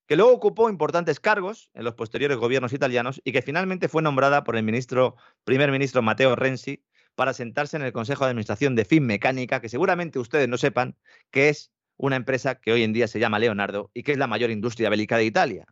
que 0.08 0.16
luego 0.16 0.34
ocupó 0.34 0.70
importantes 0.70 1.20
cargos 1.20 1.70
en 1.74 1.84
los 1.84 1.94
posteriores 1.94 2.38
gobiernos 2.38 2.74
italianos 2.74 3.22
y 3.24 3.32
que 3.32 3.42
finalmente 3.42 3.88
fue 3.88 4.02
nombrada 4.02 4.44
por 4.44 4.56
el 4.56 4.64
ministro, 4.64 5.16
primer 5.44 5.72
ministro 5.72 6.02
Matteo 6.02 6.36
Renzi 6.36 6.84
para 7.16 7.34
sentarse 7.34 7.78
en 7.78 7.84
el 7.84 7.94
Consejo 7.94 8.26
de 8.26 8.32
Administración 8.32 8.76
de 8.76 8.86
Finmecánica, 8.86 9.62
que 9.62 9.70
seguramente 9.70 10.20
ustedes 10.20 10.50
no 10.50 10.58
sepan 10.58 10.98
que 11.32 11.50
es 11.50 11.72
una 11.98 12.16
empresa 12.16 12.56
que 12.56 12.72
hoy 12.72 12.84
en 12.84 12.92
día 12.92 13.08
se 13.08 13.20
llama 13.20 13.40
Leonardo 13.40 13.92
y 13.94 14.04
que 14.04 14.12
es 14.14 14.18
la 14.18 14.28
mayor 14.28 14.50
industria 14.50 14.90
bélica 14.90 15.18
de 15.18 15.26
Italia. 15.26 15.66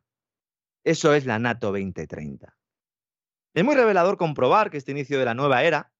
Eso 0.84 1.14
es 1.14 1.26
la 1.26 1.40
NATO 1.40 1.68
2030. 1.68 2.56
Es 3.54 3.64
muy 3.66 3.76
revelador 3.76 4.18
comprobar 4.18 4.72
que 4.72 4.78
este 4.78 4.92
inicio 4.92 5.20
de 5.20 5.26
la 5.26 5.34
nueva 5.34 5.64
era 5.64 5.91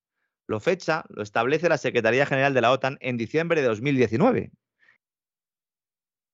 lo 0.52 0.60
fecha, 0.60 1.06
lo 1.10 1.24
establece 1.24 1.70
la 1.70 1.78
Secretaría 1.78 2.28
General 2.28 2.54
de 2.54 2.62
la 2.62 2.72
OTAN 2.72 2.98
en 3.02 3.18
diciembre 3.18 3.62
de 3.62 3.68
2019, 3.68 4.52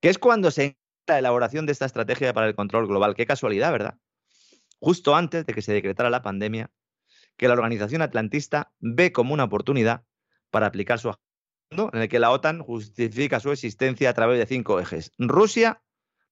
que 0.01 0.09
es 0.09 0.17
cuando 0.17 0.51
se 0.51 0.77
la 1.07 1.19
elaboración 1.19 1.65
de 1.65 1.71
esta 1.71 1.85
estrategia 1.85 2.33
para 2.33 2.47
el 2.47 2.55
control 2.55 2.85
global. 2.85 3.15
Qué 3.15 3.25
casualidad, 3.25 3.71
¿verdad? 3.71 3.97
Justo 4.79 5.15
antes 5.15 5.45
de 5.45 5.53
que 5.53 5.61
se 5.61 5.71
decretara 5.71 6.09
la 6.09 6.21
pandemia, 6.21 6.69
que 7.37 7.47
la 7.47 7.53
organización 7.53 8.01
atlantista 8.01 8.73
ve 8.79 9.13
como 9.13 9.33
una 9.33 9.45
oportunidad 9.45 10.03
para 10.49 10.67
aplicar 10.67 10.99
su 10.99 11.09
agenda, 11.09 11.91
en 11.93 12.01
el 12.01 12.09
que 12.09 12.19
la 12.19 12.31
OTAN 12.31 12.61
justifica 12.61 13.39
su 13.39 13.51
existencia 13.51 14.09
a 14.09 14.13
través 14.13 14.37
de 14.37 14.45
cinco 14.45 14.81
ejes. 14.81 15.13
Rusia, 15.17 15.81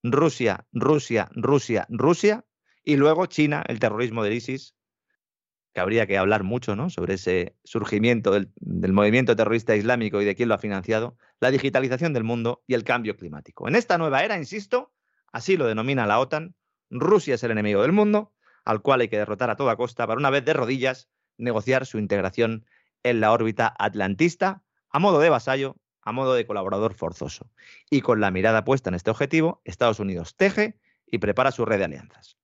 Rusia, 0.02 0.66
Rusia, 0.72 1.30
Rusia, 1.32 1.86
Rusia, 1.88 2.44
y 2.84 2.96
luego 2.96 3.26
China, 3.26 3.64
el 3.66 3.80
terrorismo 3.80 4.22
del 4.22 4.34
ISIS, 4.34 4.75
que 5.76 5.80
habría 5.82 6.06
que 6.06 6.16
hablar 6.16 6.42
mucho 6.42 6.74
¿no? 6.74 6.88
sobre 6.88 7.14
ese 7.14 7.54
surgimiento 7.62 8.32
del, 8.32 8.50
movimiento 8.94 9.36
terrorista 9.36 9.76
islámico 9.76 10.22
y 10.22 10.24
de 10.24 10.34
quién 10.34 10.48
lo 10.48 10.54
ha 10.54 10.58
financiado, 10.58 11.18
la 11.38 11.50
digitalización 11.50 12.14
del 12.14 12.24
mundo 12.24 12.64
y 12.66 12.72
el 12.72 12.82
cambio 12.82 13.14
climático. 13.14 13.68
En 13.68 13.74
esta 13.74 13.98
nueva 13.98 14.24
era, 14.24 14.38
insisto, 14.38 14.94
así 15.32 15.58
lo 15.58 15.66
denomina 15.66 16.06
la 16.06 16.18
OTAN, 16.18 16.54
Rusia 16.88 17.34
es 17.34 17.42
el 17.42 17.50
enemigo 17.50 17.82
del 17.82 17.92
mundo, 17.92 18.32
al 18.64 18.80
cual 18.80 19.02
hay 19.02 19.08
que 19.08 19.18
derrotar 19.18 19.50
a 19.50 19.56
toda 19.56 19.76
costa 19.76 20.06
para 20.06 20.18
una 20.18 20.30
vez 20.30 20.46
de 20.46 20.54
rodillas 20.54 21.10
negociar 21.36 21.84
su 21.84 21.98
integración 21.98 22.64
en 23.02 23.20
la 23.20 23.30
órbita 23.30 23.74
atlantista 23.78 24.62
a 24.88 24.98
modo 24.98 25.18
de 25.18 25.28
vasallo, 25.28 25.76
a 26.00 26.10
modo 26.10 26.32
de 26.32 26.46
colaborador 26.46 26.94
forzoso. 26.94 27.50
Y 27.90 28.00
con 28.00 28.22
la 28.22 28.30
mirada 28.30 28.64
puesta 28.64 28.88
en 28.88 28.94
este 28.94 29.10
objetivo, 29.10 29.60
Estados 29.66 30.00
Unidos 30.00 30.36
teje 30.36 30.78
y 31.04 31.18
prepara 31.18 31.52
su 31.52 31.66
red 31.66 31.76
de 31.76 31.84
alianzas. 31.84 32.38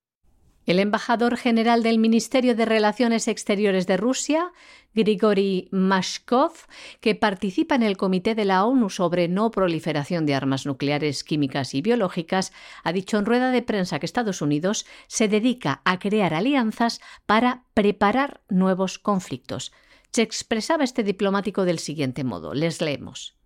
El 0.64 0.78
embajador 0.78 1.36
general 1.36 1.82
del 1.82 1.98
Ministerio 1.98 2.54
de 2.54 2.64
Relaciones 2.64 3.26
Exteriores 3.26 3.88
de 3.88 3.96
Rusia, 3.96 4.52
Grigory 4.94 5.68
Mashkov, 5.72 6.52
que 7.00 7.16
participa 7.16 7.74
en 7.74 7.82
el 7.82 7.96
Comité 7.96 8.36
de 8.36 8.44
la 8.44 8.64
ONU 8.64 8.88
sobre 8.88 9.26
no 9.26 9.50
proliferación 9.50 10.24
de 10.24 10.36
armas 10.36 10.64
nucleares, 10.64 11.24
químicas 11.24 11.74
y 11.74 11.82
biológicas, 11.82 12.52
ha 12.84 12.92
dicho 12.92 13.18
en 13.18 13.26
rueda 13.26 13.50
de 13.50 13.62
prensa 13.62 13.98
que 13.98 14.06
Estados 14.06 14.40
Unidos 14.40 14.86
se 15.08 15.26
dedica 15.26 15.82
a 15.84 15.98
crear 15.98 16.32
alianzas 16.32 17.00
para 17.26 17.64
preparar 17.74 18.42
nuevos 18.48 19.00
conflictos. 19.00 19.72
Se 20.12 20.22
expresaba 20.22 20.84
este 20.84 21.02
diplomático 21.02 21.64
del 21.64 21.80
siguiente 21.80 22.22
modo. 22.22 22.54
Les 22.54 22.80
leemos. 22.80 23.41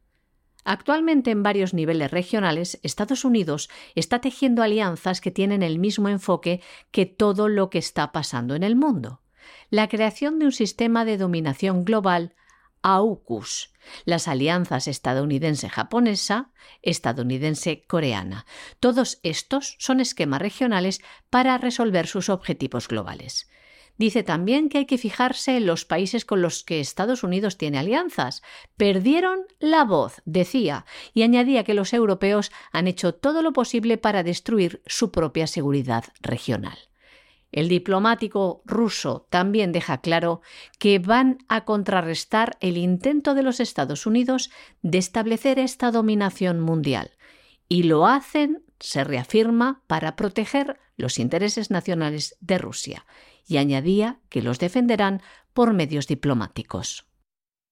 Actualmente 0.68 1.30
en 1.30 1.44
varios 1.44 1.74
niveles 1.74 2.10
regionales, 2.10 2.80
Estados 2.82 3.24
Unidos 3.24 3.70
está 3.94 4.20
tejiendo 4.20 4.64
alianzas 4.64 5.20
que 5.20 5.30
tienen 5.30 5.62
el 5.62 5.78
mismo 5.78 6.08
enfoque 6.08 6.60
que 6.90 7.06
todo 7.06 7.48
lo 7.48 7.70
que 7.70 7.78
está 7.78 8.10
pasando 8.10 8.56
en 8.56 8.64
el 8.64 8.74
mundo. 8.74 9.22
La 9.70 9.88
creación 9.88 10.40
de 10.40 10.46
un 10.46 10.52
sistema 10.52 11.04
de 11.04 11.18
dominación 11.18 11.84
global 11.84 12.34
AUKUS, 12.82 13.72
las 14.06 14.26
alianzas 14.26 14.88
estadounidense-japonesa, 14.88 16.50
estadounidense-coreana. 16.82 18.44
Todos 18.80 19.20
estos 19.22 19.76
son 19.78 20.00
esquemas 20.00 20.42
regionales 20.42 21.00
para 21.30 21.58
resolver 21.58 22.08
sus 22.08 22.28
objetivos 22.28 22.88
globales. 22.88 23.48
Dice 23.98 24.22
también 24.22 24.68
que 24.68 24.78
hay 24.78 24.86
que 24.86 24.98
fijarse 24.98 25.56
en 25.56 25.66
los 25.66 25.84
países 25.84 26.24
con 26.24 26.42
los 26.42 26.64
que 26.64 26.80
Estados 26.80 27.22
Unidos 27.22 27.56
tiene 27.56 27.78
alianzas. 27.78 28.42
Perdieron 28.76 29.46
la 29.58 29.84
voz, 29.84 30.20
decía, 30.26 30.84
y 31.14 31.22
añadía 31.22 31.64
que 31.64 31.74
los 31.74 31.94
europeos 31.94 32.52
han 32.72 32.88
hecho 32.88 33.14
todo 33.14 33.40
lo 33.40 33.52
posible 33.52 33.96
para 33.96 34.22
destruir 34.22 34.82
su 34.86 35.10
propia 35.10 35.46
seguridad 35.46 36.04
regional. 36.20 36.76
El 37.52 37.68
diplomático 37.68 38.60
ruso 38.66 39.26
también 39.30 39.72
deja 39.72 40.02
claro 40.02 40.42
que 40.78 40.98
van 40.98 41.38
a 41.48 41.64
contrarrestar 41.64 42.58
el 42.60 42.76
intento 42.76 43.34
de 43.34 43.42
los 43.42 43.60
Estados 43.60 44.04
Unidos 44.04 44.50
de 44.82 44.98
establecer 44.98 45.58
esta 45.58 45.90
dominación 45.90 46.60
mundial. 46.60 47.12
Y 47.66 47.84
lo 47.84 48.06
hacen, 48.06 48.62
se 48.78 49.04
reafirma, 49.04 49.80
para 49.86 50.16
proteger 50.16 50.78
los 50.98 51.18
intereses 51.18 51.70
nacionales 51.70 52.36
de 52.40 52.58
Rusia 52.58 53.06
y 53.46 53.58
añadía 53.58 54.20
que 54.28 54.42
los 54.42 54.58
defenderán 54.58 55.22
por 55.52 55.72
medios 55.72 56.06
diplomáticos. 56.06 57.06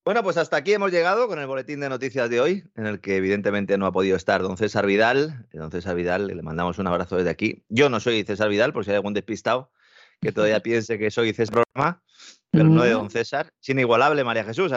Bueno, 0.04 0.22
pues 0.22 0.36
hasta 0.36 0.58
aquí 0.58 0.74
hemos 0.74 0.92
llegado 0.92 1.28
con 1.28 1.38
el 1.38 1.46
boletín 1.46 1.80
de 1.80 1.88
noticias 1.88 2.28
de 2.28 2.38
hoy, 2.38 2.64
en 2.76 2.86
el 2.86 3.00
que 3.00 3.16
evidentemente 3.16 3.78
no 3.78 3.86
ha 3.86 3.92
podido 3.92 4.16
estar 4.16 4.42
don 4.42 4.58
César 4.58 4.84
Vidal. 4.84 5.46
Don 5.50 5.70
César 5.70 5.96
Vidal, 5.96 6.26
le 6.26 6.42
mandamos 6.42 6.78
un 6.78 6.86
abrazo 6.86 7.16
desde 7.16 7.30
aquí. 7.30 7.64
Yo 7.70 7.88
no 7.88 8.00
soy 8.00 8.22
César 8.22 8.50
Vidal, 8.50 8.74
por 8.74 8.84
si 8.84 8.90
hay 8.90 8.96
algún 8.96 9.14
despistado 9.14 9.72
que 10.20 10.30
todavía 10.30 10.60
piense 10.62 10.98
que 10.98 11.10
soy 11.10 11.32
César 11.32 11.64
Programa, 11.64 12.02
pero 12.50 12.64
no 12.64 12.82
de 12.82 12.90
don 12.90 13.10
César. 13.10 13.50
Sin 13.60 13.78
igualable, 13.78 14.24
María 14.24 14.44
Jesús. 14.44 14.72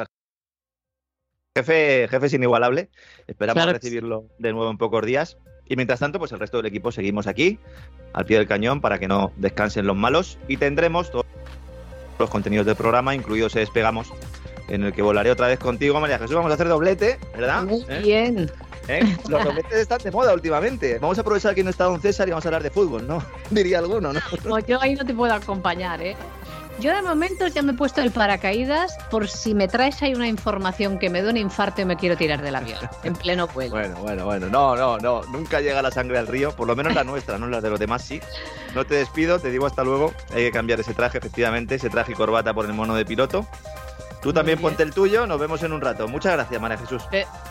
Jefe, 1.58 2.08
jefe 2.08 2.26
es 2.26 2.34
inigualable. 2.34 2.90
Esperamos 3.28 3.66
recibirlo 3.66 4.30
de 4.40 4.54
nuevo 4.54 4.72
en 4.72 4.78
pocos 4.78 5.06
días. 5.06 5.38
Y 5.70 5.76
mientras 5.76 6.00
tanto, 6.00 6.20
pues 6.20 6.32
el 6.32 6.40
resto 6.40 6.58
del 6.58 6.68
equipo 6.68 6.92
seguimos 6.92 7.28
aquí, 7.28 7.60
al 8.14 8.26
pie 8.26 8.38
del 8.38 8.48
cañón, 8.48 8.82
para 8.82 9.00
que 9.00 9.08
no 9.08 9.32
descansen 9.36 9.86
los 9.86 9.96
malos. 9.96 10.38
Y 10.48 10.58
tendremos 10.58 11.12
todos 11.12 11.26
los 12.20 12.30
contenidos 12.30 12.66
del 12.66 12.76
programa, 12.76 13.14
incluidos 13.14 13.52
se 13.52 13.60
despegamos, 13.60 14.12
en 14.70 14.84
el 14.84 14.94
que 14.94 15.02
volaré 15.02 15.32
otra 15.32 15.48
vez 15.48 15.60
contigo, 15.60 16.00
María 16.00 16.18
Jesús. 16.20 16.36
Vamos 16.36 16.52
a 16.52 16.56
hacer 16.56 16.68
doblete, 16.68 17.20
¿verdad? 17.36 17.64
Muy 17.64 17.86
¿Eh? 17.90 18.00
bien. 18.02 18.52
¿Eh? 18.88 19.18
Los 19.28 19.44
dobletes 19.44 19.74
están 19.74 20.00
de 20.00 20.12
moda 20.12 20.34
últimamente. 20.34 20.98
Vamos 21.00 21.18
a 21.18 21.22
aprovechar 21.22 21.54
que 21.54 21.64
no 21.64 21.70
está 21.70 21.84
Don 21.86 22.00
César 22.02 22.28
y 22.28 22.32
vamos 22.32 22.46
a 22.46 22.48
hablar 22.48 22.64
de 22.64 22.70
fútbol, 22.70 23.06
¿no? 23.06 23.22
Diría 23.52 23.80
alguno, 23.80 24.14
¿no? 24.14 24.60
yo 24.60 24.82
ahí 24.82 24.96
no 24.96 25.06
te 25.06 25.14
puedo 25.14 25.34
acompañar, 25.34 26.02
¿eh? 26.02 26.16
Yo 26.80 26.94
de 26.94 27.02
momento 27.02 27.48
ya 27.48 27.64
me 27.64 27.72
he 27.72 27.76
puesto 27.76 28.02
el 28.02 28.12
paracaídas 28.12 28.98
por 29.10 29.28
si 29.28 29.56
me 29.56 29.68
traes 29.68 30.02
ahí 30.04 30.14
una 30.14 30.28
información 30.28 31.00
que 31.00 31.10
me 31.10 31.24
da 31.24 31.32
un 31.32 31.38
infarto 31.38 31.82
y 31.82 31.86
me 31.86 31.96
quiero 31.96 32.16
tirar 32.16 32.42
del 32.42 32.56
avión, 32.56 32.80
en 33.04 33.16
pleno 33.16 33.48
vuelo. 33.48 33.72
Bueno, 33.72 33.96
bueno, 34.02 34.26
bueno. 34.26 34.48
No, 34.48 34.76
no, 34.76 34.98
no. 35.00 35.24
Nunca 35.24 35.60
llega 35.60 35.82
la 35.82 35.90
sangre 35.90 36.20
al 36.20 36.28
río, 36.28 36.52
por 36.56 36.68
lo 36.68 36.76
menos 36.76 36.94
la 36.94 37.04
nuestra, 37.04 37.40
no 37.40 37.48
la 37.48 37.62
de 37.62 37.70
los 37.72 37.80
demás 37.80 38.04
sí. 38.04 38.22
No 38.76 38.86
te 38.86 38.96
despido, 38.96 39.40
te 39.40 39.50
digo 39.50 39.66
hasta 39.66 39.84
luego. 39.84 40.14
Hay 40.30 40.44
que 40.44 40.52
cambiar 40.52 40.80
ese 40.80 40.94
traje, 40.94 41.18
efectivamente, 41.18 41.76
ese 41.76 41.90
traje 41.90 42.12
y 42.12 42.16
corbata 42.16 42.54
por 42.54 42.66
el 42.66 42.74
mono 42.74 42.94
de 42.94 43.06
piloto. 43.06 43.48
Tú 44.22 44.34
también 44.34 44.60
ponte 44.60 44.84
el 44.84 44.94
tuyo, 44.94 45.26
nos 45.26 45.40
vemos 45.40 45.64
en 45.64 45.72
un 45.72 45.82
rato. 45.82 46.08
Muchas 46.08 46.34
gracias, 46.34 46.62
María 46.62 46.78
Jesús. 46.78 47.04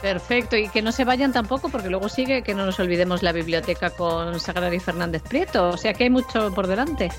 perfecto, 0.02 0.56
y 0.56 0.68
que 0.68 0.82
no 0.82 0.92
se 0.92 1.04
vayan 1.04 1.32
tampoco, 1.32 1.68
porque 1.68 1.88
luego 1.88 2.08
sigue 2.08 2.42
que 2.42 2.54
no 2.54 2.66
nos 2.66 2.78
olvidemos 2.78 3.22
la 3.22 3.32
biblioteca 3.32 3.90
con 3.90 4.38
Sagrario 4.38 4.80
Fernández 4.80 5.22
Prieto, 5.22 5.70
o 5.70 5.76
sea 5.76 5.94
que 5.94 6.04
hay 6.04 6.10
mucho 6.10 6.52
por 6.54 6.66
delante. 6.66 7.10